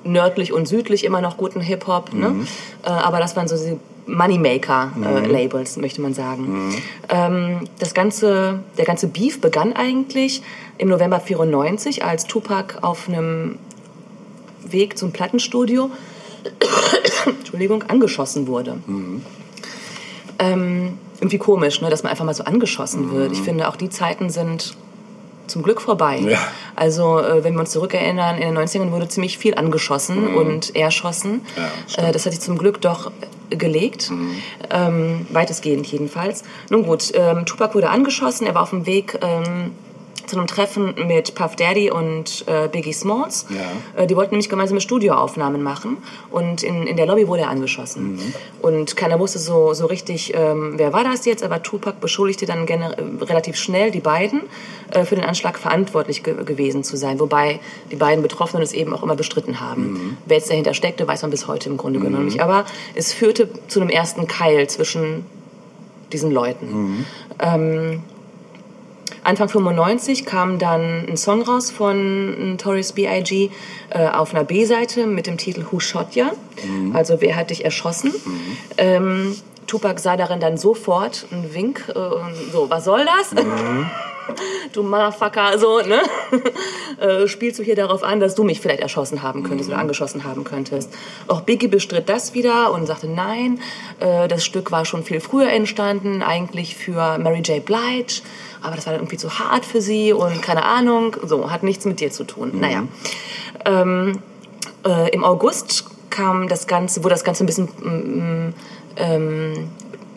[0.04, 2.13] nördlich und südlich immer noch guten Hip-Hop.
[2.13, 2.46] Ne?
[2.84, 6.76] Äh, aber das waren so die Moneymaker-Labels, möchte man sagen.
[7.10, 10.42] Ähm, das ganze, der ganze Beef begann eigentlich
[10.78, 13.58] im November 94, als Tupac auf einem
[14.64, 15.92] Weg zum Plattenstudio
[17.26, 18.78] Entschuldigung, angeschossen wurde.
[20.40, 23.32] Ähm, irgendwie komisch, ne, dass man einfach mal so angeschossen wird.
[23.32, 24.76] Ich finde, auch die Zeiten sind
[25.52, 26.18] zum Glück vorbei.
[26.18, 26.40] Ja.
[26.76, 31.42] Also, äh, wenn wir uns zurückerinnern, in den 90ern wurde ziemlich viel angeschossen und erschossen.
[31.98, 33.12] Ja, äh, das hat sich zum Glück doch
[33.50, 34.12] gelegt.
[34.70, 36.44] Ähm, weitestgehend jedenfalls.
[36.70, 38.48] Nun gut, ähm, Tupac wurde angeschossen.
[38.48, 39.74] Er war auf dem Weg ähm,
[40.32, 43.46] zu einem Treffen mit Puff Daddy und äh, Biggie Smalls.
[43.50, 44.02] Ja.
[44.02, 45.98] Äh, die wollten nämlich gemeinsame Studioaufnahmen machen.
[46.30, 48.17] Und in, in der Lobby wurde er angeschossen.
[48.62, 51.44] Und keiner wusste so, so richtig, ähm, wer war das jetzt.
[51.44, 54.44] Aber Tupac beschuldigte dann äh, relativ schnell die beiden
[54.91, 57.20] äh, für den Anschlag verantwortlich ge gewesen zu sein.
[57.20, 57.60] Wobei
[57.91, 60.17] die beiden Betroffenen es eben auch immer bestritten haben.
[60.26, 62.41] Wer jetzt dahinter steckte, weiß man bis heute im Grunde genommen nicht.
[62.41, 62.65] Aber
[62.96, 65.26] es führte zu einem ersten Keil zwischen
[66.13, 67.06] diesen Leuten.
[67.39, 68.04] Ähm,
[69.24, 73.50] Anfang 95 kam dann ein Song raus von Notorious B.I.G.
[73.89, 76.32] Äh, auf einer B-Seite mit dem Titel Who Shot Ya?
[76.93, 78.13] Also wer hat dich erschossen?
[78.78, 79.36] Ähm,
[79.67, 81.93] Tupac sah darin dann sofort einen Wink, äh,
[82.52, 83.34] so, was soll das?
[84.74, 86.02] du Motherfucker, so, ne?
[87.00, 90.24] äh, spielst du hier darauf an, dass du mich vielleicht erschossen haben könntest oder angeschossen
[90.24, 90.93] haben könntest.
[91.28, 93.60] Auch Biggie bestritt das wieder und sagte, nein,
[94.00, 97.63] äh, das Stück war schon viel früher entstanden, eigentlich für Mary J.
[97.63, 98.21] Blige,
[98.62, 101.86] aber das war dann irgendwie zu hart für sie und keine Ahnung, so, hat nichts
[101.86, 102.52] mit dir zu tun.
[102.60, 102.84] Naja.
[103.65, 104.19] Ähm,
[104.86, 108.54] äh, Im August kam das Ganze, wurde das Ganze ein bisschen, mm,
[108.97, 109.69] ähm,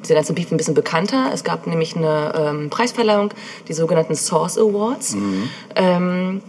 [0.02, 1.30] dieser ganze Beef ein bisschen bekannter.
[1.32, 3.30] Es gab nämlich eine ähm, Preisverleihung,
[3.68, 5.16] die sogenannten Source Awards.
[5.74, 6.42] Ähm,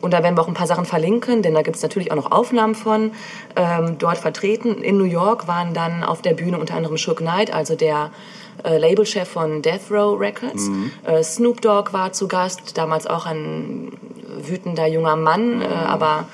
[0.00, 2.16] und da werden wir auch ein paar Sachen verlinken, denn da gibt es natürlich auch
[2.16, 3.12] noch Aufnahmen von.
[3.56, 7.52] Ähm, dort vertreten in New York waren dann auf der Bühne unter anderem Shook Knight,
[7.52, 8.10] also der
[8.64, 10.68] äh, Labelchef von Death Row Records.
[11.04, 13.92] Äh, Snoop Dogg war zu Gast, damals auch ein
[14.42, 16.26] wütender junger Mann, äh, aber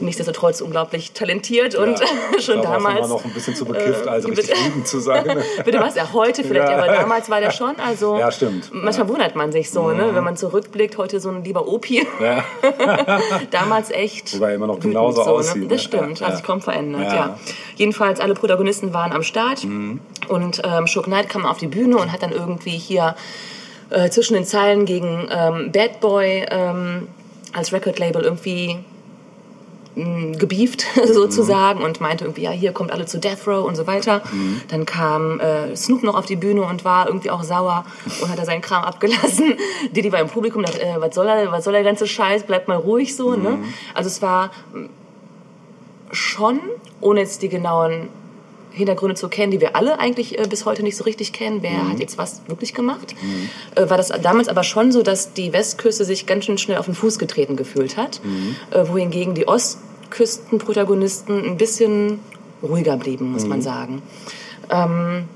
[0.00, 2.06] nichtsdestotrotz unglaublich talentiert und Ja.
[2.38, 2.98] Ich schon auch damals.
[2.98, 5.24] immer noch ein bisschen zu bekifft, also äh, richtig bitte- zu sein.
[5.64, 5.94] Bitte was?
[5.94, 6.76] Ja, heute vielleicht, Ja.
[6.78, 7.74] aber damals war der schon.
[7.78, 8.70] Also Ja, stimmt.
[8.72, 10.10] Manchmal wundert man sich so, ne?
[10.14, 12.06] wenn man zurückblickt, heute so ein lieber Opi.
[12.20, 12.44] Ja.
[13.50, 14.34] damals echt.
[14.36, 15.62] Wobei er immer noch genauso so, aussieht, Ne?
[15.62, 15.68] ne?
[15.68, 17.26] Das stimmt, hat sich kaum verändert, Ja.
[17.26, 17.32] Mhm.
[17.76, 22.12] Jedenfalls, alle Protagonisten waren am Start und ähm, Shook Knight kam auf die Bühne und
[22.12, 23.16] hat dann irgendwie hier
[23.90, 27.08] äh, zwischen den Zeilen gegen ähm, Bad Boy ähm,
[27.52, 28.78] als Record-Label irgendwie
[29.96, 33.86] mh, gebieft sozusagen und meinte irgendwie, ja, hier kommt alle zu Death Row und so
[33.86, 34.22] weiter.
[34.68, 37.84] Dann kam äh, Snoop noch auf die Bühne und war irgendwie auch sauer
[38.20, 39.54] und hat da seinen Kram abgelassen.
[39.92, 42.44] Diddy war im Publikum und dachte, äh, was soll er, was soll der ganze Scheiß,
[42.44, 43.34] bleibt mal ruhig so.
[43.36, 43.58] Ne?
[43.94, 44.88] Also es war mh,
[46.12, 46.60] schon,
[47.00, 48.08] ohne jetzt die genauen
[48.74, 51.62] Hintergründe zu kennen, die wir alle eigentlich äh, bis heute nicht so richtig kennen.
[51.62, 53.14] Wer hat jetzt was wirklich gemacht?
[53.76, 56.86] Äh, war das damals aber schon so, dass die Westküste sich ganz schön schnell auf
[56.86, 58.20] den Fuß getreten gefühlt hat,
[58.70, 62.18] äh, wohingegen die Ostküstenprotagonisten ein bisschen
[62.62, 64.02] ruhiger blieben, muss man sagen.
[64.70, 65.28] Ähm,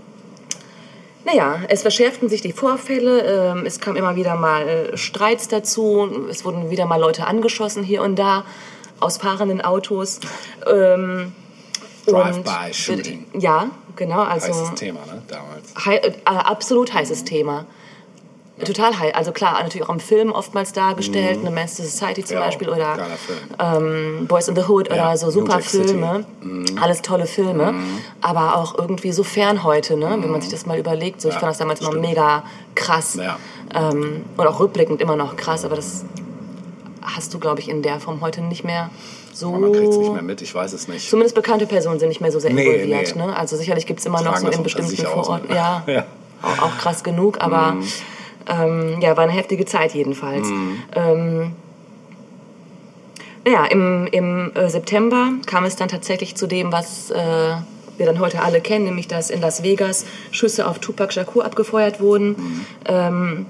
[1.25, 6.09] naja, es verschärften sich die Vorfälle, ähm, es kam immer wieder mal äh, Streits dazu,
[6.31, 8.45] es wurden wieder mal Leute angeschossen hier und da
[8.99, 10.21] aus fahrenden Autos.
[10.67, 11.33] Ähm,
[12.13, 13.27] Drive-by-Shooting.
[13.39, 14.23] Ja, genau.
[14.23, 15.23] Also Heißes Thema, ne?
[15.29, 15.75] Damals.
[15.87, 17.65] hei- äh, absolut heißes Thema.
[18.65, 19.15] Total heiß.
[19.15, 22.41] Also klar, natürlich auch im Film oftmals dargestellt, eine Master Society zum Mhm.
[22.41, 22.97] Ja, Beispiel oder
[23.61, 25.61] ähm, Boys in the Hood Ja, oder so super.
[25.61, 26.25] Filme.
[26.81, 27.73] Alles tolle Filme.
[28.21, 30.17] Aber auch irgendwie so fern heute, ne?
[30.21, 31.21] wenn man sich das mal überlegt.
[31.21, 32.43] So, ich Ja, fand das damals immer mega
[32.75, 33.15] krass.
[33.15, 33.39] Ja.
[33.73, 36.05] Ähm, und auch rückblickend immer noch krass, aber das
[37.03, 38.91] hast du, glaube ich, in der Form heute nicht mehr
[39.39, 39.53] so.
[39.53, 41.09] Man kriegt es nicht mehr mit, ich weiß es nicht.
[41.09, 43.17] Zumindest bekannte Personen sind nicht mehr so sehr Nee, involviert.
[43.17, 43.23] nee.
[43.27, 43.37] Ne?
[43.37, 45.49] Also sicherlich gibt es immer noch Tragen so das in bestimmten Vororten.
[45.55, 46.05] Ja, Ja.
[46.43, 47.77] Auch, auch krass genug, aber
[48.49, 50.49] ähm, ja, war eine heftige Zeit jedenfalls.
[50.95, 51.53] Ähm,
[53.45, 57.17] naja, im, im äh, September kam es dann tatsächlich zu dem, was äh,
[57.97, 62.01] wir dann heute alle kennen, nämlich dass in Las Vegas Schüsse auf Tupac Shakur abgefeuert
[62.01, 62.65] wurden.
[62.85, 63.47] Ähm,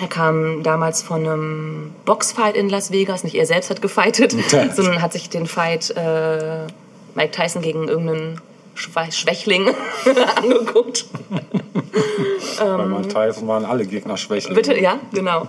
[0.00, 4.34] er kam damals von einem Boxfight in Las Vegas, nicht er selbst hat gefightet,
[4.74, 6.66] sondern hat sich den Fight äh,
[7.14, 8.40] Mike Tyson gegen irgendeinen
[8.74, 9.74] Schwächling
[10.36, 11.06] angeguckt.
[12.64, 14.54] Bei Mike Tyson waren alle Gegner Schwächlinge.
[14.54, 15.46] Bitte, ja, genau.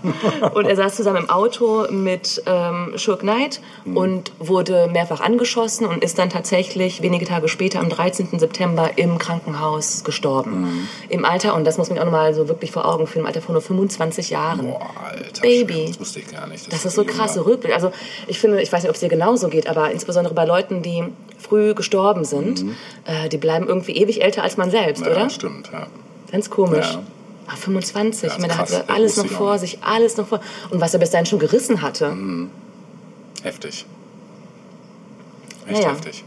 [0.53, 3.62] Und er saß zusammen im Auto mit ähm, Shook Knight
[3.93, 8.39] und wurde mehrfach angeschossen und ist dann tatsächlich wenige Tage später, am 13.
[8.39, 10.88] September, im Krankenhaus gestorben.
[11.09, 13.41] Im Alter, und das muss man auch nochmal so wirklich vor Augen führen, im Alter
[13.41, 14.68] von nur 25 Jahren.
[14.68, 15.41] Boah, Alter.
[15.41, 15.86] Baby.
[15.89, 16.72] Das wusste ich gar nicht.
[16.72, 17.74] Das ist so krasse Rückblick.
[17.74, 17.91] Also
[18.28, 21.03] ich finde, ich weiß nicht, ob es dir genauso geht, aber insbesondere bei Leuten, die
[21.38, 22.64] früh gestorben sind,
[23.05, 25.30] äh, die bleiben irgendwie ewig älter als man selbst, Ja, oder?
[25.30, 25.88] stimmt, ja.
[26.32, 26.94] Ganz komisch.
[26.94, 27.04] Ja.
[27.48, 30.40] Ah, 25, Ja, ich meine, hatte Das alles noch vor sich, alles noch vor.
[30.70, 32.16] Und was er bis dahin schon gerissen hatte.
[33.44, 33.86] Heftig.
[35.68, 35.90] Echt Naja.
[35.92, 36.24] heftig.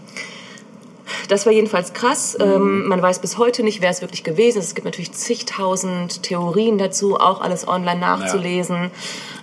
[1.29, 2.37] Das war jedenfalls krass.
[2.39, 2.45] Mhm.
[2.45, 4.67] Ähm, man weiß bis heute nicht, wer es wirklich gewesen ist.
[4.67, 8.91] Es gibt natürlich zigtausend Theorien dazu, auch alles online nachzulesen.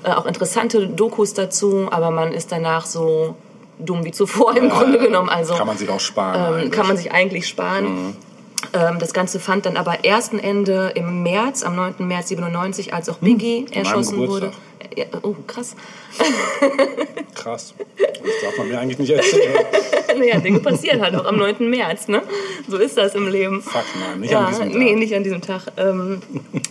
[0.03, 3.35] Äh, auch interessante Dokus dazu, aber man ist danach so
[3.79, 5.29] dumm wie zuvor im Grunde genommen.
[5.29, 6.63] Also Kann man sich auch sparen.
[6.65, 7.85] ähm, kann man sich eigentlich sparen.
[7.85, 8.15] Ähm,
[8.71, 11.95] das Ganze fand dann aber erst ein Ende im März, am 9.
[11.99, 14.51] März 97, als auch Biggie erschossen wurde.
[14.95, 15.75] Ja, oh, krass.
[17.35, 17.73] Krass.
[17.97, 18.09] Das
[18.43, 19.53] darf man mir eigentlich nicht erzählen.
[20.17, 21.69] naja, Dinge passieren halt auch am 9.
[21.69, 22.21] März, ne?
[22.67, 23.61] So ist das im Leben.
[23.61, 24.79] Fuck, nein, nicht ja, an diesem Tag.
[24.79, 25.61] Nee, nicht an diesem Tag.
[25.77, 26.21] Ähm,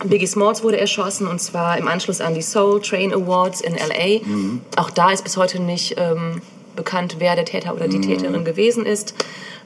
[0.05, 4.23] Biggie Smalls wurde erschossen und zwar im Anschluss an die Soul Train Awards in L.A.
[4.23, 4.61] Mhm.
[4.75, 6.41] Auch da ist bis heute nicht ähm,
[6.75, 8.03] bekannt, wer der Täter oder die Mhm.
[8.03, 9.15] Täterin gewesen ist.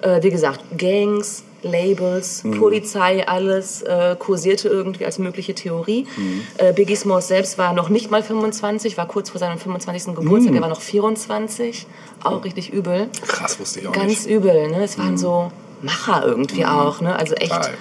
[0.02, 2.60] Äh, wie gesagt, Gangs, Labels, Mhm.
[2.60, 6.06] Polizei, alles äh, kursierte irgendwie als mögliche Theorie.
[6.16, 6.42] Mhm.
[6.58, 10.08] Äh, Biggie Smalls selbst war noch nicht mal 25, war kurz vor seinem 25.
[10.08, 10.16] Mhm.
[10.16, 11.88] Geburtstag, er war noch 24.
[12.24, 13.10] Auch richtig übel.
[13.28, 14.28] Krass, wusste ich auch Ganz nicht.
[14.28, 14.84] übel, ne?
[14.84, 15.52] Es waren so
[15.82, 17.16] Macher irgendwie auch, ne?
[17.16, 17.74] Also echt Geil.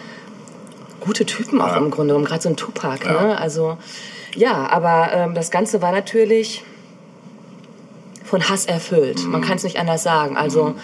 [1.01, 1.77] gute Typen auch Ja.
[1.77, 3.13] im Grunde, gerade so ein Tupac, Ja.
[3.23, 3.39] ne?
[3.39, 3.77] Also
[4.35, 6.65] ja, aber ähm, das Ganze war natürlich
[8.25, 9.23] von Hass erfüllt.
[9.25, 9.31] Mhm.
[9.33, 10.37] Man kann es nicht anders sagen.
[10.37, 10.75] Also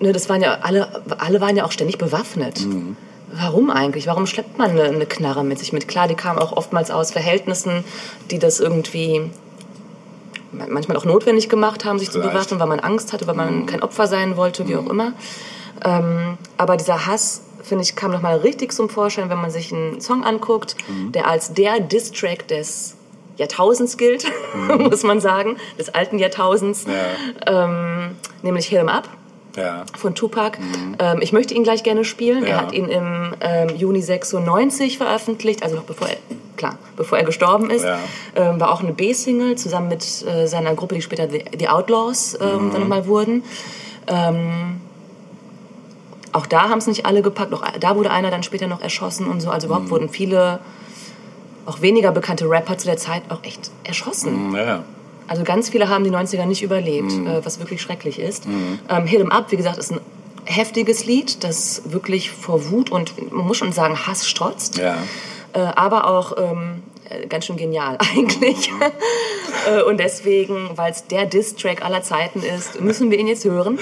[0.00, 2.60] ne, das waren ja alle, alle waren ja auch ständig bewaffnet.
[2.64, 2.96] Mhm.
[3.32, 4.06] Warum eigentlich?
[4.06, 5.86] Warum schleppt man eine, eine Knarre mit sich mit?
[5.86, 7.84] Klar, die kamen auch oftmals aus Verhältnissen,
[8.30, 9.30] die das irgendwie
[10.52, 12.30] manchmal auch notwendig gemacht haben, sich zu Vielleicht.
[12.30, 12.34] Mhm.
[12.38, 15.12] bewaffnen, weil man Angst hatte, weil man kein Opfer sein wollte, wie auch immer.
[15.84, 20.00] Ähm, aber dieser Hass, finde ich, kam nochmal richtig zum Vorschein, wenn man sich einen
[20.00, 21.12] Song anguckt, Mhm.
[21.12, 22.94] der als der Diss-Track des
[23.36, 24.24] Jahrtausends gilt,
[24.78, 26.92] muss man sagen, des alten Jahrtausends, Mhm.
[27.46, 27.64] Ja.
[27.64, 29.06] ähm, nämlich Hit 'em Up
[29.58, 29.84] Ja.
[29.96, 30.58] von Tupac.
[30.98, 32.44] Ähm, ich möchte ihn gleich gerne spielen.
[32.44, 32.56] Er Ja.
[32.62, 36.16] hat ihn im ähm, Juni 96 veröffentlicht, also noch bevor er
[36.56, 37.84] klar, bevor er gestorben ist.
[37.84, 37.98] Ja.
[38.36, 42.34] Ähm, war auch eine B-Single zusammen mit äh, seiner Gruppe, die später The, The Outlaws
[42.40, 43.44] ähm, dann nochmal wurden.
[44.06, 44.80] Ähm,
[46.32, 47.52] auch da haben es nicht alle gepackt.
[47.54, 49.50] Auch da wurde einer dann später noch erschossen und so.
[49.50, 50.60] Also überhaupt wurden viele,
[51.66, 54.54] auch weniger bekannte Rapper zu der Zeit auch echt erschossen.
[54.54, 54.84] Ja.
[55.28, 57.26] Also ganz viele haben die 90er nicht überlebt, Mhm.
[57.26, 58.46] äh, was wirklich schrecklich ist.
[58.88, 60.00] Ähm, Hit 'em Up, wie gesagt, ist ein
[60.44, 64.78] heftiges Lied, das wirklich vor Wut und man muss schon sagen Hass strotzt.
[64.78, 64.96] Ja.
[65.52, 68.70] Äh, aber auch ähm, äh, ganz schön genial eigentlich.
[69.70, 73.78] äh, und deswegen, weil es der Diss-Track aller Zeiten ist, müssen wir ihn jetzt hören.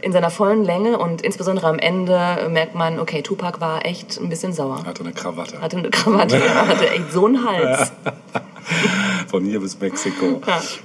[0.00, 4.18] In seiner vollen Länge und insbesondere am Ende äh, merkt man, okay, Tupac war echt
[4.20, 4.84] ein bisschen sauer.
[4.84, 5.60] Hatte eine Krawatte.
[5.60, 7.92] Hatte eine Krawatte, hatte echt so einen Hals.
[9.28, 10.40] Von hier bis Mexiko.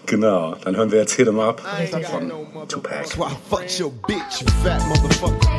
[0.06, 0.56] Genau.
[0.64, 1.62] Dann hören wir jetzt 'em Up
[2.10, 2.32] von
[2.68, 3.18] Tupac.
[3.18, 3.30] why
[3.80, 5.50] your bitch, you fat motherfucker.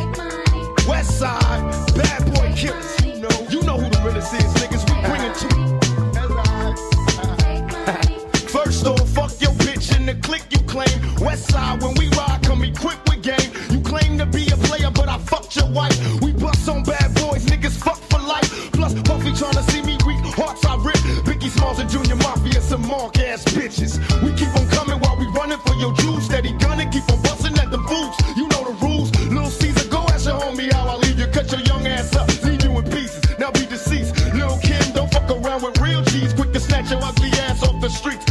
[0.89, 2.97] West bad boy killers.
[3.05, 4.85] You know, you know who the realest is, niggas.
[4.89, 5.49] We bring it to
[8.49, 10.89] First off, fuck your bitch in the click you claim.
[11.21, 13.53] West side, when we ride, come equipped with game.
[13.71, 15.97] You claim to be a player, but I fucked your wife.
[16.23, 18.73] We bust on bad boys, niggas fuck for life.
[18.73, 19.98] Plus, Puffy tryna see me
[21.59, 23.99] Smalls and Junior Mafia, some mark ass bitches.
[24.23, 26.27] We keep on coming while we running for your juice.
[26.27, 28.15] Steady gunning, keep on busting at the fools.
[28.37, 29.11] You know the rules.
[29.27, 31.27] Little Caesar, go ask your homie how I leave you.
[31.27, 33.23] Cut your young ass up, leave you in pieces.
[33.41, 34.15] Now be deceased.
[34.35, 36.33] Lil' Kim, don't fuck around with real G's.
[36.33, 38.28] Quick to snatch your ugly ass off the streets.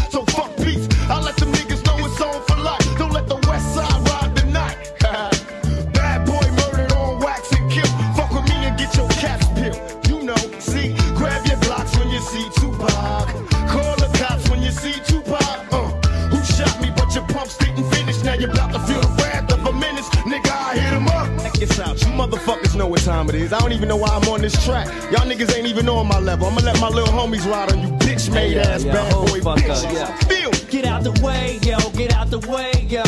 [21.80, 21.88] Up.
[21.88, 22.02] Out.
[22.02, 23.54] You motherfuckers know what time it is.
[23.54, 24.88] I don't even know why I'm on this track.
[25.12, 26.48] Y'all niggas ain't even on my level.
[26.48, 29.28] I'ma let my little homies ride on you bitch made Yeah, ass yeah, bad hold
[29.30, 29.94] boy fuck up, bitches.
[29.94, 30.16] yeah.
[30.28, 30.52] Feel.
[30.70, 33.04] Get out the way, yo, get out the way, yo.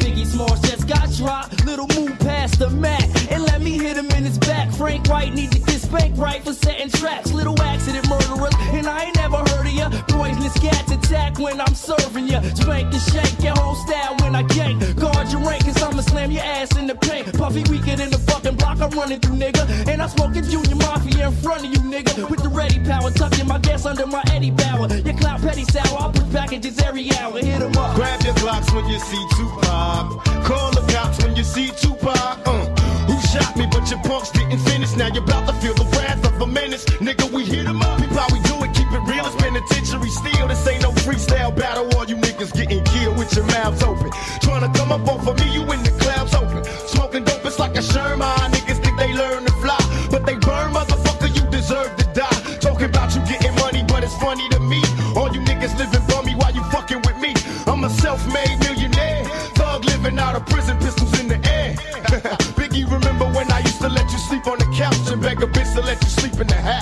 [0.00, 1.64] Biggie Smalls just got dropped.
[1.64, 4.70] Little move past the mat and let me hit him in his back.
[4.72, 7.32] Frank White need to get spanked right for setting traps.
[7.32, 8.19] Little accident murderers,
[11.30, 12.40] attack when I'm serving ya.
[12.54, 14.98] Spank and shake your whole style when I gank.
[14.98, 17.32] Guard your rank, cause I'ma slam your ass in the paint.
[17.36, 19.88] Puffy weaker than the fucking block I'm running through, nigga.
[19.88, 22.28] And I'm smoking Junior Mafia in front of you, nigga.
[22.30, 24.88] With the ready power, tucking my gas under my Eddie Bauer.
[24.88, 27.38] Your clout petty sour, I'll push packages every hour.
[27.38, 27.94] Hit 'em up.
[27.96, 30.24] Grab your Glocks when you see Tupac.
[30.44, 32.38] Call the cops when you see Tupac.
[32.46, 32.66] Uh,
[33.06, 34.96] who shot me, but your punks didn't finish.
[34.96, 36.84] Now you're about to feel the wrath of a menace.
[37.00, 38.00] Nigga, we hit 'em up.
[38.00, 38.49] We it,
[38.90, 39.26] keep it real.
[39.26, 40.48] It's penitentiary steel.
[40.48, 41.88] This ain't no freestyle battle.
[41.96, 44.10] All you niggas getting killed with your mouths open.
[44.40, 46.64] Trying to come up off of me, you in the clouds open.
[46.86, 48.50] Smoking dope, it's like a Sherman.
[48.52, 49.78] Niggas think they learn to fly,
[50.10, 51.34] but they burn, motherfucker.
[51.34, 52.40] You deserve to die.
[52.60, 54.82] Talking about you getting money, but it's funny to me.
[55.16, 57.34] All you niggas living bummy while you fucking with me.
[57.66, 59.24] I'm a self-made millionaire.
[59.54, 61.74] Thug living out of prison, pistols in the air.
[62.58, 65.46] Biggie, remember when I used to let you sleep on the couch and beg a
[65.46, 66.79] bitch to let you sleep in the house?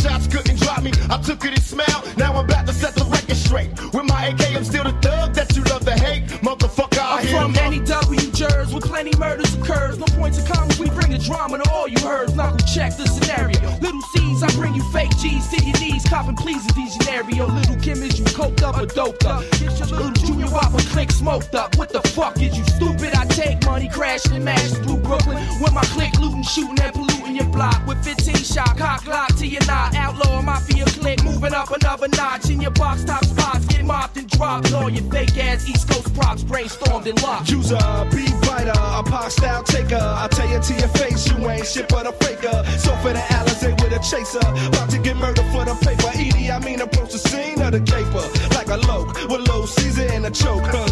[0.00, 0.92] Shots couldn't drop me.
[1.08, 2.02] I took it and smiled.
[2.16, 3.70] Now I'm about to set the record straight.
[3.92, 6.26] With my AK, I'm still the thug that you love to hate.
[6.42, 7.62] Motherfucker, I I'm from 'em up.
[7.62, 9.98] any W jurors with plenty murders occurs.
[9.98, 12.34] No points of commas, we bring the drama to all you heard.
[12.36, 13.60] Knuckle check the scenario.
[13.80, 16.04] Little C's, I bring you fake G's to your knees.
[16.08, 17.46] Copping please in these scenario.
[17.46, 19.42] Little Kim, is you coked up or doped up?
[19.60, 21.76] Get your little junior whopper click smoked up.
[21.76, 23.14] What the fuck is you stupid?
[23.14, 25.38] I take money crashing and mash through Brooklyn.
[25.60, 27.86] With my click looting, shooting and polluting block.
[27.86, 29.94] With 15 shot, cock lock to your knot.
[29.94, 32.50] Outlaw mafia click, moving up another notch.
[32.50, 34.72] In your box top spots, get mopped and dropped.
[34.72, 37.50] All your fake ass East Coast props brainstormed and locked.
[37.50, 37.78] User,
[38.12, 40.00] beat biter, a pop style taker.
[40.00, 42.64] I tell you to your face, you ain't shit but a faker.
[42.78, 44.38] So for the Alizé with a chaser,
[44.68, 46.10] about to get murdered for the paper.
[46.14, 50.06] Edie, I mean approach the scene of the caper like a loke with low Caesar
[50.12, 50.62] and a choke.
[50.64, 50.86] Huh,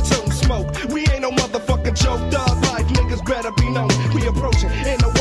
[0.48, 0.68] smoke.
[0.88, 2.22] We ain't no motherfucking joke.
[2.30, 3.90] Dog life niggas better be known.
[4.14, 5.17] We approaching in a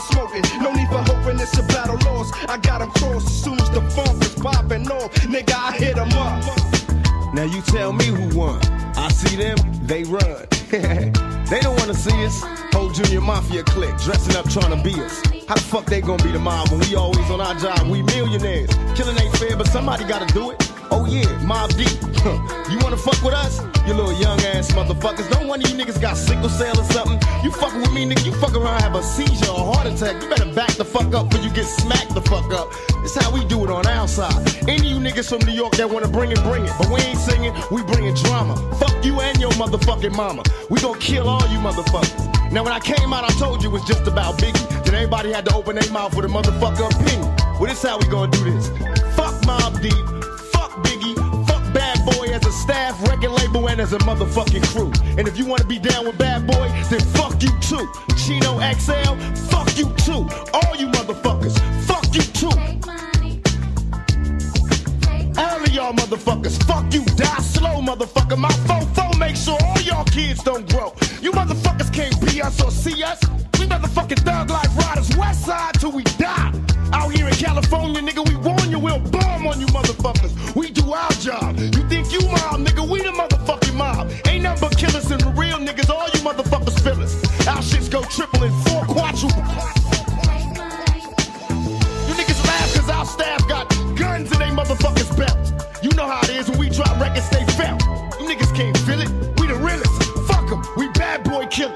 [0.00, 0.62] open smoking.
[0.62, 2.34] No need for hoping it's a battle lost.
[2.48, 5.12] I got 'em crossed as soon as the funk is popping off.
[5.26, 7.34] Nigga, I hit 'em up.
[7.34, 8.60] Now you tell me who won.
[8.96, 10.46] I see them, they run.
[10.70, 12.42] they don't wanna see us.
[12.72, 15.22] Whole junior mafia clique dressing up trying to be us.
[15.48, 17.88] How the fuck they gonna be the mob when we always on our job?
[17.88, 18.70] We millionaires.
[18.94, 20.79] Killing ain't fair, but somebody gotta do it.
[20.90, 21.88] Oh yeah, Mob Deep.
[22.70, 23.60] you wanna fuck with us?
[23.86, 25.28] You little young ass motherfuckers.
[25.30, 27.18] Don't one of you niggas got sickle cell or something.
[27.42, 28.26] You fucking with me, nigga.
[28.26, 30.22] You fuck around, have a seizure or heart attack.
[30.22, 32.68] You better back the fuck up before you get smacked the fuck up.
[33.02, 34.34] It's how we do it on our side.
[34.68, 36.72] Any you niggas from New York that wanna bring it, bring it.
[36.78, 38.56] But we ain't singing, we bringing drama.
[38.78, 40.42] Fuck you and your motherfucking mama.
[40.68, 42.52] We gonna kill all you motherfuckers.
[42.52, 44.84] Now when I came out, I told you it was just about Biggie.
[44.84, 47.34] Then everybody had to open their mouth with a motherfucker opinion.
[47.58, 48.68] Well, this how we gonna do this.
[49.16, 49.94] Fuck Mob Deep,
[52.70, 54.92] staff, record label, and as a motherfucking crew.
[55.18, 57.86] And if you wanna be down with Bad Boy, then fuck you too.
[58.16, 59.14] Chino XL,
[59.50, 60.22] fuck you too.
[60.54, 61.56] All you motherfuckers,
[61.88, 62.54] fuck you too.
[65.42, 68.38] All of y'all motherfuckers, fuck you, die slow, motherfucker.
[68.38, 70.94] My fofo make sure all y'all kids don't grow.
[71.20, 73.20] You motherfuckers can't be us or see us.
[73.58, 76.52] We motherfucking thug life riders, west side till we die.
[76.92, 80.54] Out here in California, nigga, we warn you, we'll bomb on you motherfuckers.
[80.54, 81.58] We do our job.
[81.58, 81.79] You you
[87.90, 89.42] go triple and four quadruple.
[92.08, 95.36] You niggas laugh cause our staff got guns in they motherfuckers belt.
[95.82, 97.82] You know how it is when we drop records, they felt.
[98.20, 99.08] You niggas can't feel it.
[99.40, 100.02] We the realest.
[100.28, 100.62] Fuck 'em.
[100.76, 101.74] We bad boy killer.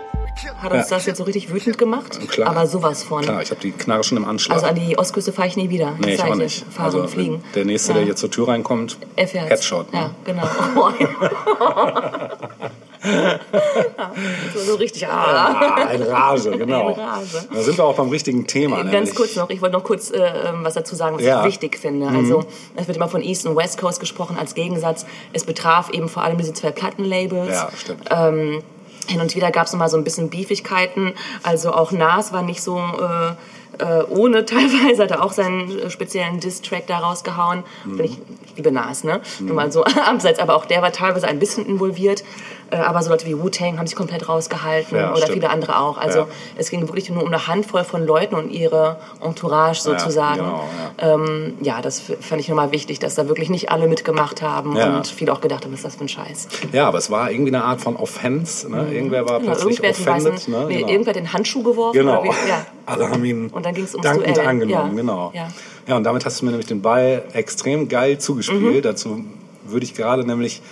[0.60, 2.18] Hat uns das jetzt so richtig wütend gemacht?
[2.28, 2.48] Klar.
[2.50, 3.22] Aber sowas von.
[3.22, 4.56] Klar, ich habe die Knarre schon im Anschlag.
[4.56, 5.94] Also an die Ostküste fahre ich nie wieder.
[5.98, 6.64] nee, ich auch nicht.
[6.70, 7.42] Fahren Also und fliegen.
[7.54, 7.94] der nächste, Ja.
[7.98, 8.98] der hier zur Tür reinkommt.
[9.16, 9.92] Headshot.
[9.92, 9.98] Ne?
[10.00, 10.42] Ja, genau.
[13.05, 13.38] Ja.
[14.55, 15.07] so, so richtig.
[15.07, 15.76] Ah.
[15.76, 16.90] Ah, in Rage, genau.
[16.90, 17.44] In Rage.
[17.52, 18.76] Da sind wir auch beim richtigen Thema.
[18.76, 21.40] Ganz nämlich- kurz noch, ich wollte noch kurz äh, ähm, was dazu sagen, was Ja.
[21.40, 21.48] Mhm.
[21.48, 22.09] ich wichtig finde.
[22.09, 22.44] Also
[22.76, 25.07] es wird immer von East und West Coast gesprochen als Gegensatz.
[25.32, 27.50] Es betraf eben vor allem diese zwei Plattenlabels.
[27.50, 28.09] Ja, stimmt.
[28.11, 28.62] Ähm,
[29.07, 31.12] hin und wieder gab es mal so ein bisschen Beefigkeiten.
[31.42, 35.90] Also auch Nas war nicht so äh, äh, ohne teilweise, hat er auch seinen äh,
[35.90, 37.64] speziellen Diss-Track da rausgehauen.
[37.84, 38.00] Mhm.
[38.00, 39.20] Ich, ich liebe Nas, ne?
[39.40, 42.22] Nur mal so abseits, aber auch der war teilweise ein bisschen involviert.
[42.70, 45.34] Äh, aber so Leute wie Wu-Tang haben sich komplett rausgehalten Ja, oder stimmt.
[45.34, 45.98] viele andere auch.
[45.98, 46.26] Also Ja.
[46.56, 50.38] es ging wirklich nur um eine Handvoll von Leuten und ihre Entourage sozusagen.
[50.40, 50.64] genau,
[50.98, 54.96] ähm, ja, das fand ich nochmal wichtig, dass da wirklich nicht alle mitgemacht haben Ja.
[54.96, 56.48] und viele auch gedacht haben, was ist das für ein Scheiß.
[56.72, 58.70] Ja, aber es war irgendwie eine Art von Offense.
[58.70, 58.86] Ne?
[58.92, 60.32] Irgendwer war Genau, plötzlich irgendwer, hat den offended.
[60.34, 60.64] weißen, ne?
[60.68, 60.88] nee, genau.
[60.88, 61.98] irgendwer hat den Handschuh geworfen.
[61.98, 62.24] Genau.
[62.24, 62.66] Wie, ja.
[62.86, 64.46] Alle haben ihn Und dann ging's ums dankend Duell.
[64.46, 65.00] angenommen, Ja.
[65.00, 65.32] genau.
[65.34, 65.48] Ja.
[65.86, 65.96] Ja.
[65.96, 68.76] und damit hast du mir nämlich den Ball extrem geil zugespielt.
[68.76, 68.82] Mhm.
[68.82, 69.24] Dazu
[69.66, 70.62] würde ich gerade nämlich,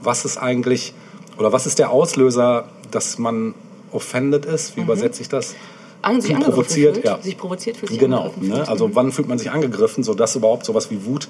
[0.00, 0.94] was ist eigentlich,
[1.38, 3.54] oder was ist der Auslöser, dass man
[3.92, 4.76] offended ist?
[4.76, 5.54] Wie übersetze ich das?
[6.00, 7.18] An, sich provoziert, fühlt, ja.
[7.20, 8.68] sich provoziert fühlt, sich Genau, ne?
[8.68, 11.26] also wann fühlt man sich angegriffen, sodass überhaupt sowas wie Wut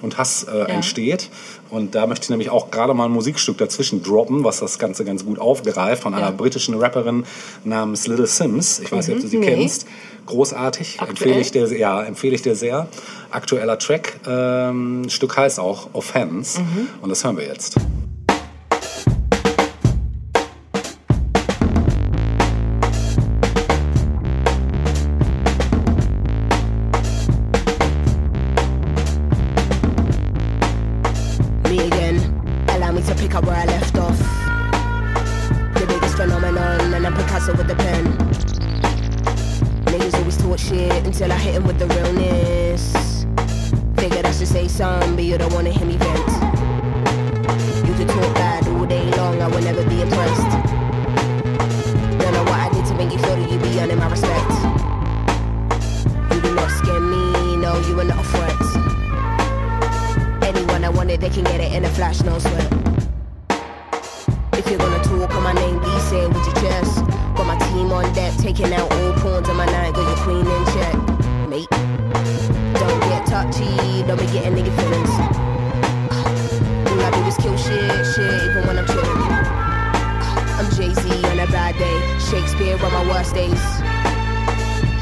[0.00, 1.28] und Hass äh, entsteht.
[1.70, 5.04] Und da möchte ich nämlich auch gerade mal ein Musikstück dazwischen droppen, was das Ganze
[5.04, 6.30] ganz gut aufgreift, von einer Ja.
[6.30, 7.24] britischen Rapperin
[7.64, 8.78] namens Little Sims.
[8.78, 9.46] Ich weiß nicht, ob du sie nee.
[9.56, 9.86] kennst.
[10.26, 11.10] Großartig, Aktuell?
[11.10, 12.86] empfehle ich, dir, ja, empfehle ich dir sehr.
[13.32, 16.86] Aktueller Track, ähm, Stück heißt auch Offense Mhm.
[17.02, 17.74] und das hören wir jetzt.
[33.32, 34.18] Pick up where I left off.
[35.80, 38.04] The biggest phenomenon, and I'm Picasso with the pen.
[39.86, 43.24] Niggas always talk shit until I hit 'em with the realness.
[43.96, 46.28] Figured I should say something, but you don't wanna hear me vent.
[47.86, 50.52] You could talk bad all day long, I will never be impressed.
[52.20, 54.52] Don't know what I did to make you feel that you be earning my respect.
[56.32, 58.58] You do not scare me, no, you are not a threat.
[60.50, 62.91] Anyone I want it, they can get it in a flash, no sweat.
[66.12, 67.06] With your chest.
[67.36, 70.44] Got my team on deck, taking out all pawns on my night, got your queen
[70.46, 70.94] in check,
[71.48, 71.70] mate.
[72.76, 75.12] Don't get touchy, don't be getting nigga feelings.
[76.90, 79.22] All I do is kill shit, shit, even when I'm chilling.
[80.60, 81.98] I'm Jay Z on a bad day,
[82.30, 83.62] Shakespeare on my worst days.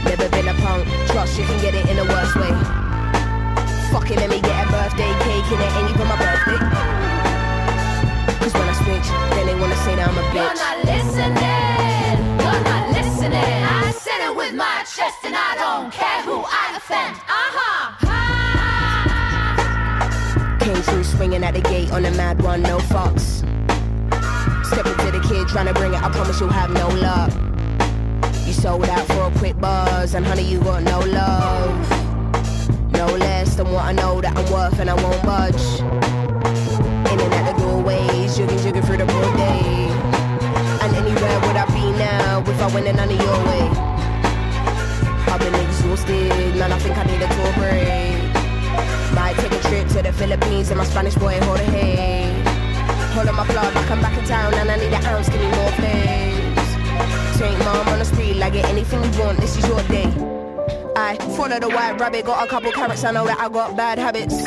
[0.05, 2.55] Never been a punk, trust you can get it in the worst way.
[3.91, 6.80] Fucking let me get a birthday cake and it ain't even my birthday.
[9.41, 11.37] Cause I switch, then they wanna say that I'm a You're not listening.
[12.41, 13.65] You're not listening.
[13.65, 17.17] I said it with my chest, and I don't care who I offend.
[17.17, 17.97] Uh huh.
[20.61, 23.43] Came through swinging at the gate on a mad one, no fucks.
[24.67, 27.33] Step into the kid trying to bring it, I promise you'll have no luck.
[28.47, 31.91] You sold out for a quick buzz, and honey, you got no love.
[32.93, 36.00] No less than what I know that I'm worth, and I won't budge.
[38.97, 39.89] Day.
[40.83, 43.69] And anywhere would I be now if I went in none your way?
[45.31, 49.15] I've been exhausted, man, I think I need a tour break.
[49.15, 52.33] Might take a trip to the Philippines and my Spanish boy Jorge.
[53.15, 55.41] Hold on my blood I come back in town and I need an ounce, give
[55.41, 57.39] me more please.
[57.39, 60.07] Take mom on the street, like get anything you want, this is your day.
[60.97, 63.99] I follow the white rabbit, got a couple carrots, I know that I got bad
[63.99, 64.43] habits.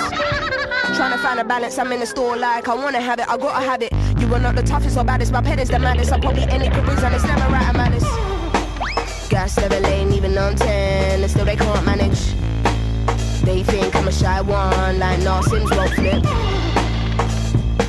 [0.95, 3.37] Trying to find a balance, I'm in the store like I wanna have it, I
[3.37, 4.02] gotta have it.
[4.23, 6.13] You are not the toughest or baddest, my pet is the maddest.
[6.13, 8.07] I probably any careers and it's never right, I'm honest.
[9.29, 12.33] Gas level ain't even on 10, and still they can't manage.
[13.43, 16.23] They think I'm a shy one, like nah, Sims won't flip.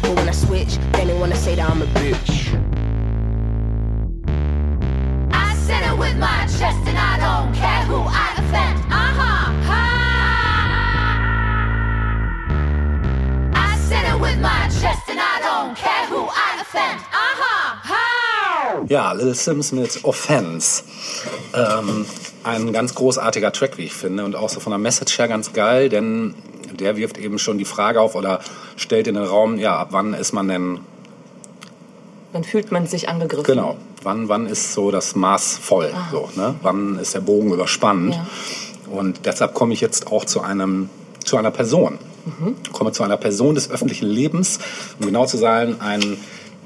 [0.03, 2.53] But when I switch, they wanna say that I'm a bitch.
[5.32, 8.78] I said it with my chest and I don't care who I offend.
[8.93, 9.53] Uh-huh.
[9.68, 9.82] Ha.
[13.55, 15.34] I said it with my chest and I
[15.65, 17.01] don't care who I offend.
[17.12, 17.91] Uh-huh.
[17.91, 18.91] How?
[18.91, 20.83] Ja, Little Sims mit Offense.
[21.55, 22.07] Ähm,
[22.43, 25.53] ein ganz großartiger Track, wie ich finde, und auch so von der Message her ganz
[25.53, 26.35] geil, denn
[26.79, 28.41] der wirft eben schon die Frage auf oder
[28.77, 30.81] stellt in den Raum, ja, ab wann ist man denn,
[32.33, 33.45] Dann fühlt man sich angegriffen.
[33.45, 36.57] genau, wann, wann ist so das Maß voll, so, ne?
[36.62, 38.15] wann ist der Bogen überspannt.
[38.15, 38.27] Ja.
[38.91, 40.91] Und deshalb komme ich jetzt auch zu einem,
[41.25, 41.99] zu einer Person.
[42.72, 44.59] Komme zu einer Person des öffentlichen Lebens,
[44.99, 46.16] um genau zu sein, ein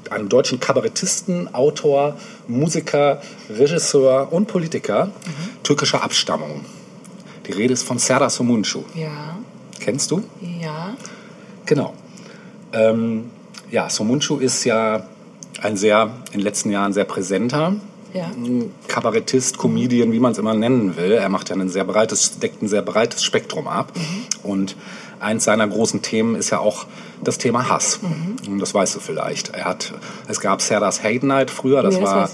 [0.09, 5.11] einem deutschen Kabarettisten, Autor, Musiker, Regisseur und Politiker
[5.63, 6.65] türkischer Abstammung.
[7.47, 8.79] Die Rede ist von Serdar Somuncu.
[8.95, 9.37] Ja,
[9.79, 10.23] Kennst du?
[10.59, 10.95] ja.
[11.65, 11.93] Genau.
[12.73, 13.29] Ähm,
[13.69, 15.03] ja, Somuncu ist ja
[15.61, 17.75] ein sehr, in den letzten Jahren sehr präsenter
[18.13, 18.31] Ja.
[18.87, 21.11] Kabarettist, Comedian, wie man es immer nennen will.
[21.11, 23.91] Er macht ja ein sehr breites, deckt ein sehr breites Spektrum ab.
[24.41, 24.75] Und
[25.19, 26.85] eins seiner großen Themen ist ja auch
[27.23, 27.99] das Thema Hass.
[28.47, 29.49] Und das weißt du vielleicht.
[29.49, 29.93] Er hat,
[30.29, 31.83] es gab Serdars Hate Night früher.
[31.83, 32.29] Das, Nee, das war,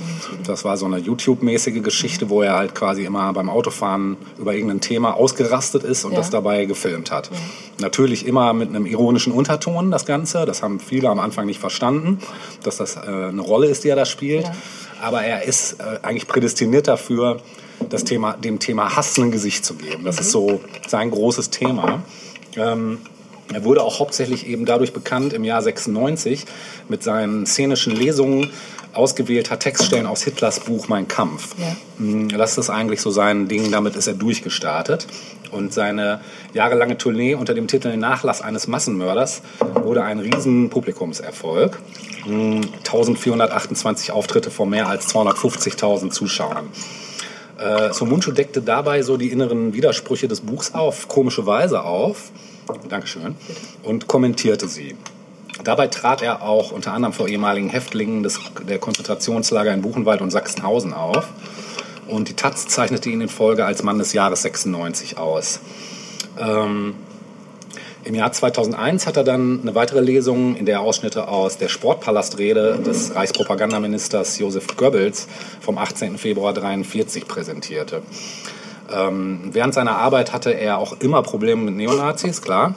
[0.46, 4.82] das war so eine YouTube-mäßige Geschichte, wo er halt quasi immer beim Autofahren über irgendein
[4.82, 6.20] Thema ausgerastet ist und Ja.
[6.20, 7.32] das dabei gefilmt hat.
[7.80, 10.46] Natürlich immer mit einem ironischen Unterton, das Ganze.
[10.46, 12.20] Das haben viele am Anfang nicht verstanden,
[12.64, 14.44] dass das äh, eine Rolle ist, die er da spielt.
[14.46, 14.56] Ja.
[15.02, 17.38] Aber er ist äh, eigentlich prädestiniert dafür,
[17.90, 20.06] das Thema, dem Thema Hass ein Gesicht zu geben.
[20.06, 22.04] Das ist so sein großes Thema.
[22.58, 23.00] Ähm,
[23.54, 26.46] er wurde auch hauptsächlich eben dadurch bekannt im Jahr 96
[26.90, 28.50] mit seinen szenischen Lesungen
[28.94, 31.56] ausgewählter Textstellen aus Hitlers Buch Mein Kampf.
[31.58, 31.76] Ja.
[32.04, 35.06] Mm, Das ist eigentlich so sein Ding, damit ist er durchgestartet.
[35.52, 36.22] Und seine
[36.54, 39.42] jahrelange Tournee unter dem Titel Nachlass eines Massenmörders
[39.84, 41.78] wurde ein riesen Publikumserfolg.
[42.26, 46.70] Mm, 1428 Auftritte vor mehr als 250.000 Zuschauern.
[47.58, 52.32] Äh, Somuncu deckte dabei so die inneren Widersprüche des Buchs auf komische Weise auf.
[52.90, 53.36] Dankeschön.
[53.84, 54.96] Und kommentierte sie.
[55.64, 60.32] Dabei trat er auch unter anderem vor ehemaligen Häftlingen des, der Konzentrationslager in Buchenwald und
[60.32, 61.28] Sachsenhausen auf.
[62.08, 65.60] Und die Taz zeichnete ihn in Folge als Mann des Jahres 96 aus.
[66.38, 66.96] Ähm,
[68.04, 71.70] Im Jahr 2001 hat er dann eine weitere Lesung, in der er Ausschnitte aus der
[71.70, 75.28] Sportpalastrede des Reichspropagandaministers Josef Goebbels
[75.62, 76.18] vom 18.
[76.18, 78.04] Februar 1943 präsentierte.
[78.94, 82.76] Ähm, während seiner Arbeit hatte er auch immer Probleme mit Neonazis, klar,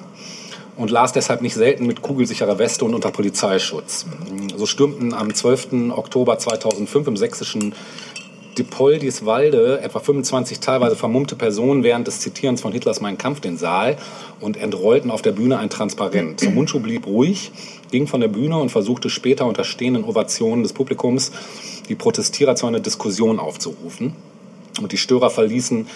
[0.76, 4.06] und las deshalb nicht selten mit kugelsicherer Weste und unter Polizeischutz.
[4.56, 5.90] So stürmten am 12.
[5.90, 7.74] Oktober 2005 im sächsischen
[8.58, 13.96] Diepoldiswalde etwa 25 teilweise vermummte Personen während des Zitierens von Hitlers Mein Kampf den Saal
[14.40, 16.42] und entrollten auf der Bühne ein Transparent.
[16.54, 17.52] Mundschuh blieb ruhig,
[17.90, 21.30] ging von der Bühne und versuchte später unter stehenden Ovationen des Publikums
[21.88, 24.14] die Protestierer zu einer Diskussion aufzurufen.
[24.84, 25.86] Und die Störer verließen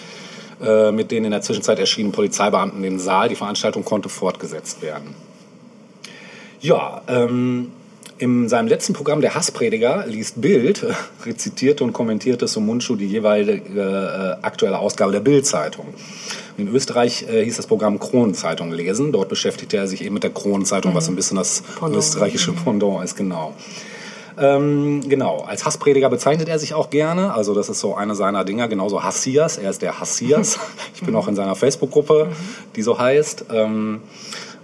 [0.61, 3.29] äh, mit den in der Zwischenzeit erschienenen Polizeibeamten den Saal.
[3.29, 5.15] Die Veranstaltung konnte fortgesetzt werden.
[6.61, 7.71] Ja, ähm,
[8.17, 10.85] in seinem letzten Programm Der Hassprediger liest Bild,
[11.25, 15.87] rezitierte und kommentierte Sumunchu die jeweilige äh, aktuelle Ausgabe der Bild-Zeitung.
[16.57, 19.11] In Österreich äh, hieß das Programm Kronenzeitung lesen.
[19.11, 21.97] Dort beschäftigte er sich eben mit der Kronenzeitung, was so ein bisschen das Pendant.
[21.97, 23.55] österreichische Pendant ist, genau.
[24.39, 27.33] Ähm, genau, als Hassprediger bezeichnet er sich auch gerne.
[27.33, 29.57] Also das ist so eine seiner Dinger, genauso Hassias.
[29.57, 30.59] Er ist der Hassias.
[30.95, 32.29] Ich bin auch in seiner Facebook-Gruppe,
[32.75, 33.45] die so heißt.
[33.51, 34.01] Ähm,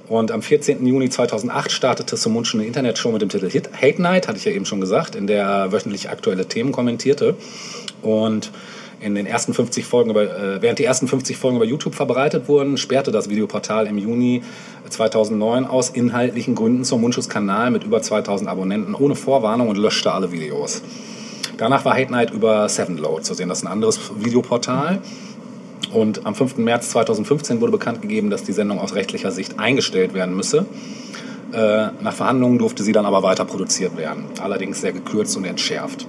[0.07, 0.85] und am 14.
[0.85, 4.51] Juni 2008 startete Sumunchu eine Internetshow mit dem Titel Hit Hate Night, hatte ich ja
[4.51, 7.35] eben schon gesagt, in der er wöchentlich aktuelle Themen kommentierte.
[8.01, 8.51] Und
[8.99, 12.47] in den ersten 50 Folgen über, äh, während die ersten 50 Folgen über YouTube verbreitet
[12.47, 14.43] wurden, sperrte das Videoportal im Juni
[14.89, 20.31] 2009 aus inhaltlichen Gründen Sumunchus Kanal mit über 2000 Abonnenten ohne Vorwarnung und löschte alle
[20.31, 20.81] Videos.
[21.57, 23.49] Danach war Hate Night über Sevenload zu sehen.
[23.49, 25.01] Das ist ein anderes Videoportal.
[25.91, 26.57] Und am 5.
[26.57, 30.65] März 2015 wurde bekannt gegeben, dass die Sendung aus rechtlicher Sicht eingestellt werden müsse.
[31.51, 36.05] Äh, nach Verhandlungen durfte sie dann aber weiter produziert werden, allerdings sehr gekürzt und entschärft.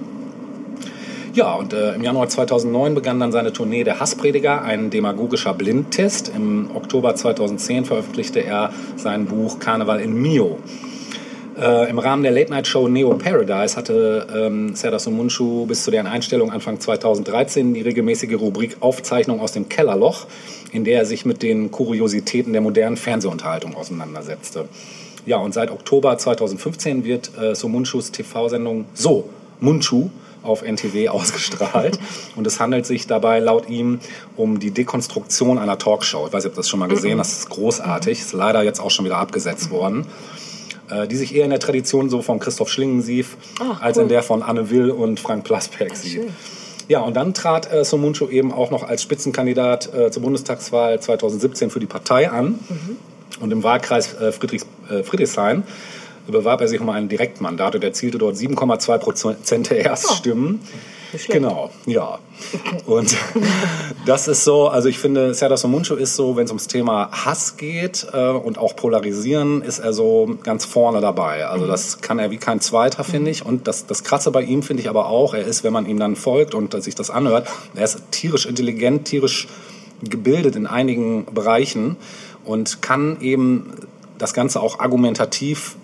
[1.33, 6.29] Ja, und äh, im Januar 2009 begann dann seine Tournee Der Hassprediger, ein demagogischer Blindtest.
[6.35, 10.59] Im Oktober 2010 veröffentlichte er sein Buch Karneval in Mio.
[11.57, 16.51] Äh, Im Rahmen der Late-Night-Show Neo Paradise hatte ähm, Serdar Somuncu bis zu deren Einstellung
[16.51, 20.27] Anfang 2013 die regelmäßige Rubrik Aufzeichnung aus dem Kellerloch,
[20.73, 24.65] in der er sich mit den Kuriositäten der modernen Fernsehunterhaltung auseinandersetzte.
[25.25, 29.29] Ja, und seit Oktober 2015 wird äh, Somunchus TV-Sendung So,
[29.61, 30.09] Munchu
[30.43, 31.99] auf NTW ausgestrahlt.
[32.35, 33.99] Und es handelt sich dabei laut ihm
[34.35, 36.27] um die Dekonstruktion einer Talkshow.
[36.27, 37.31] Ich weiß nicht, ob das schon mal gesehen hast.
[37.31, 38.19] Das ist großartig.
[38.19, 40.05] Ist leider jetzt auch schon wieder abgesetzt worden.
[40.89, 44.03] Äh, die sich eher in der Tradition so von Christoph Schlingensief Ah, als cool.
[44.03, 46.11] in der von Anne Will und Frank Plasberg sieht.
[46.13, 46.27] schön.
[46.87, 51.69] Ja, und dann trat äh, Somuncu eben auch noch als Spitzenkandidat äh, zur Bundestagswahl 2017
[51.69, 52.59] für die Partei an.
[53.39, 55.63] Und im Wahlkreis äh, Friedrichs, äh, Friedrichshain
[56.27, 60.59] bewarb er sich um ein Direktmandat und erzielte dort 7,2 Prozent der Erststimmen.
[61.11, 61.29] Schlecht.
[61.29, 62.19] Genau, ja.
[62.85, 63.17] Und
[64.05, 67.57] das ist so, also ich finde, Serdar Somuncu ist so, wenn es ums Thema Hass
[67.57, 71.45] geht äh, und auch Polarisieren, ist er so ganz vorne dabei.
[71.45, 73.45] Also das kann er wie kein Zweiter, finde ich.
[73.45, 75.99] Und das, das Krasse bei ihm finde ich aber auch, er ist, wenn man ihm
[75.99, 79.47] dann folgt und sich das anhört, er ist tierisch intelligent, tierisch
[80.01, 81.97] gebildet in einigen Bereichen
[82.45, 83.73] und kann eben
[84.17, 85.75] das Ganze auch argumentativ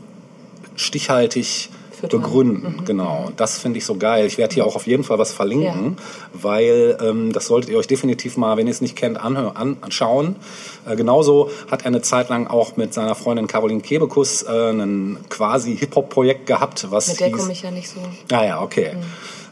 [0.78, 2.22] stichhaltig Füttern.
[2.22, 2.82] begründen.
[2.86, 3.26] Genau.
[3.28, 4.26] Und das finde ich so geil.
[4.28, 5.98] Ich werde hier auch auf jeden Fall was verlinken,
[6.32, 9.78] weil ähm, das solltet ihr euch definitiv mal, wenn ihr es nicht kennt, anhö- an,
[9.82, 10.36] anschauen.
[10.88, 15.18] Äh, genauso hat er eine Zeit lang auch mit seiner Freundin Caroline Kebekus äh, ein
[15.30, 18.00] quasi Hip-Hop-Projekt gehabt, was Mit der komme ich ja nicht so.
[18.34, 18.96] Ah ja, okay.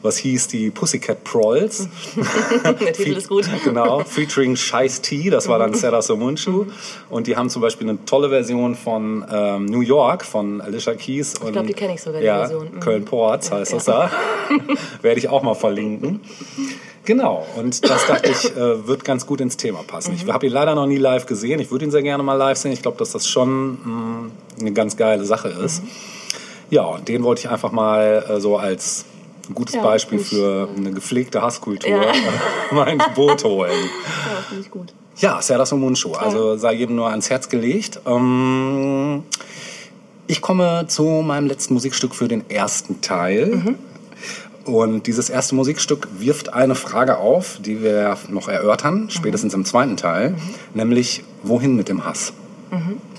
[0.02, 1.90] Was hieß die Pussycat Prolls.
[2.64, 3.50] Der Titel ist gut.
[3.64, 6.68] genau, featuring Scheiß T, das war dann Serdar Somuncu.
[7.10, 11.34] Und die haben zum Beispiel eine tolle Version von ähm, New York von Alicia Keys.
[11.44, 12.76] Ich glaub, die kenn ich sogar, die ja, Version.
[12.76, 12.80] Mhm.
[12.82, 14.12] Köln-Ports heißt das da.
[15.02, 16.22] Werde ich auch mal verlinken.
[17.06, 20.12] Genau, und das dachte ich, äh, wird ganz gut ins Thema passen.
[20.12, 20.18] Mhm.
[20.18, 21.60] Ich habe ihn leider noch nie live gesehen.
[21.60, 22.72] Ich würde ihn sehr gerne mal live sehen.
[22.72, 25.84] Ich glaube, dass das schon mh, eine ganz geile Sache ist.
[25.84, 25.90] Mhm.
[26.72, 29.06] Ja, und den wollte ich einfach mal äh, so als
[29.54, 32.12] gutes Ja, Beispiel für eine gepflegte Hasskultur Ja.
[32.72, 33.72] mal ins Boot holen.
[33.72, 34.94] Ja, finde ich gut.
[35.18, 38.02] Ja, Serdar Somuncu, also sei jedem nur ans Herz gelegt.
[38.06, 39.24] Ähm,
[40.28, 43.76] ich komme zu meinem letzten Musikstück für den ersten Teil.
[44.66, 49.96] Und dieses erste Musikstück wirft eine Frage auf, die wir noch erörtern, spätestens im zweiten
[49.96, 50.36] Teil,
[50.74, 52.34] nämlich wohin mit dem Hass?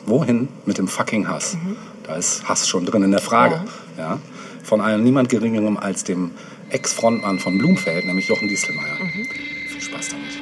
[0.06, 1.56] Wohin mit dem fucking Hass?
[2.02, 3.62] Da ist Hass schon drin in der Frage.
[3.96, 4.18] Ja.
[4.62, 6.32] Von einem niemand geringerem als dem
[6.70, 8.96] Ex-Frontmann von Blumfeld, nämlich Jochen Dieselmeier.
[9.68, 10.35] Viel Spaß damit.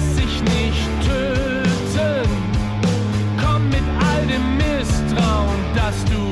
[0.00, 2.28] Lässt sich nicht töten.
[3.42, 6.29] Komm mit all dem Misstrauen, das du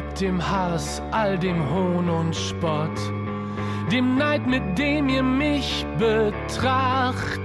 [0.00, 2.98] mit dem Hass, all dem Hohn und Spott?
[3.92, 7.36] Dem Neid, mit dem ihr mich betrachtet.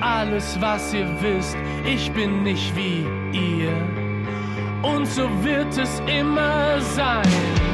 [0.00, 3.72] Alles, was ihr wisst, ich bin nicht wie ihr.
[4.82, 7.69] Und so wird es immer sein.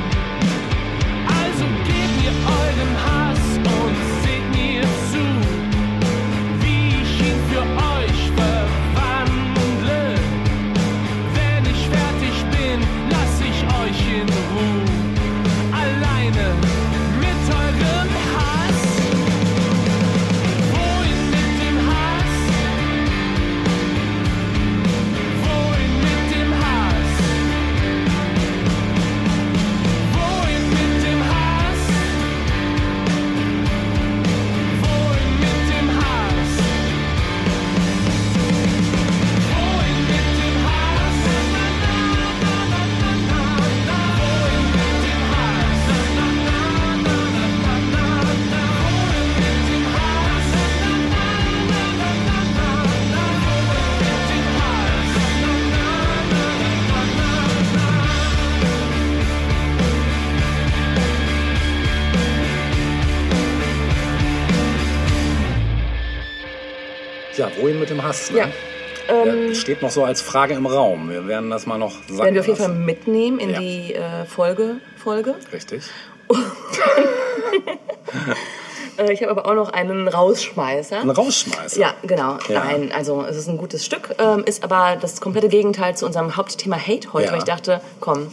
[67.61, 68.31] Wohin mit dem Hass?
[68.31, 68.39] Ne?
[68.39, 68.49] Ja.
[69.09, 71.11] Ähm, Der steht noch so als Frage im Raum.
[71.11, 72.19] Wir werden das mal noch sagen.
[72.19, 73.59] werden wir auf jeden Fall mitnehmen in Ja.
[73.61, 74.77] die äh, Folge.
[74.97, 75.35] Folge.
[75.53, 75.85] Richtig.
[78.99, 81.01] Äh, ich habe aber auch noch einen Rausschmeißer.
[81.03, 81.79] Ein Rausschmeißer.
[81.79, 82.39] Ja, genau.
[82.49, 82.65] Ja.
[82.65, 86.35] Nein, also es ist ein gutes Stück, ähm, ist aber das komplette Gegenteil zu unserem
[86.37, 87.33] Hauptthema Hate heute, Ja.
[87.33, 88.33] weil ich dachte, komm,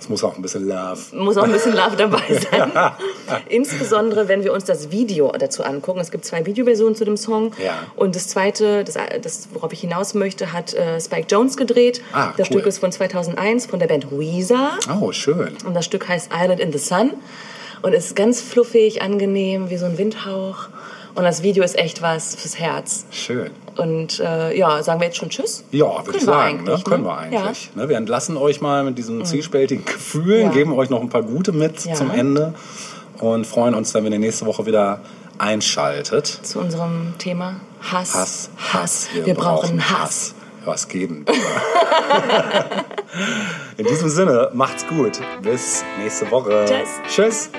[0.00, 0.98] Es muss auch ein bisschen Love.
[1.12, 2.72] muss auch ein bisschen Love dabei sein.
[3.48, 6.00] Insbesondere, wenn wir uns das Video dazu angucken.
[6.00, 7.52] Es gibt zwei Videoversionen zu dem Song.
[7.62, 7.74] Ja.
[7.96, 12.00] Und das zweite, das, das worauf ich hinaus möchte, hat äh, Spike Jones gedreht.
[12.12, 12.58] Ah, das cool.
[12.58, 14.78] Stück ist von 2001 von der Band Weezer.
[15.00, 15.56] Oh, schön.
[15.66, 17.12] Und das Stück heißt Island in the Sun
[17.82, 20.68] und ist ganz fluffig, angenehm, wie so ein Windhauch.
[21.14, 23.04] Und das Video ist echt was fürs Herz.
[23.10, 23.50] Schön.
[23.80, 25.64] Und äh, ja, sagen wir jetzt schon Tschüss?
[25.70, 26.64] Ja, würde Können ich wir sagen.
[26.64, 26.70] Ne?
[26.70, 27.08] eigentlich, Können ne?
[27.08, 27.70] wir eigentlich.
[27.74, 27.88] Ne?
[27.88, 30.50] Wir entlassen euch mal mit diesen zwiespältigen Gefühlen, Ja.
[30.50, 31.94] geben euch noch ein paar gute mit Ja.
[31.94, 32.54] zum Ende
[33.20, 35.00] und freuen uns dann, wenn ihr nächste Woche wieder
[35.38, 36.26] einschaltet.
[36.26, 38.14] Zu unserem Thema Hass.
[38.14, 39.08] Hass, Hass.
[39.24, 40.34] Wir, brauchen Hass.
[40.64, 41.24] Was geben?
[43.78, 45.18] In diesem Sinne, macht's gut.
[45.42, 46.66] Bis nächste Woche.
[46.66, 46.88] Tschüss.
[47.08, 47.50] Tschüss.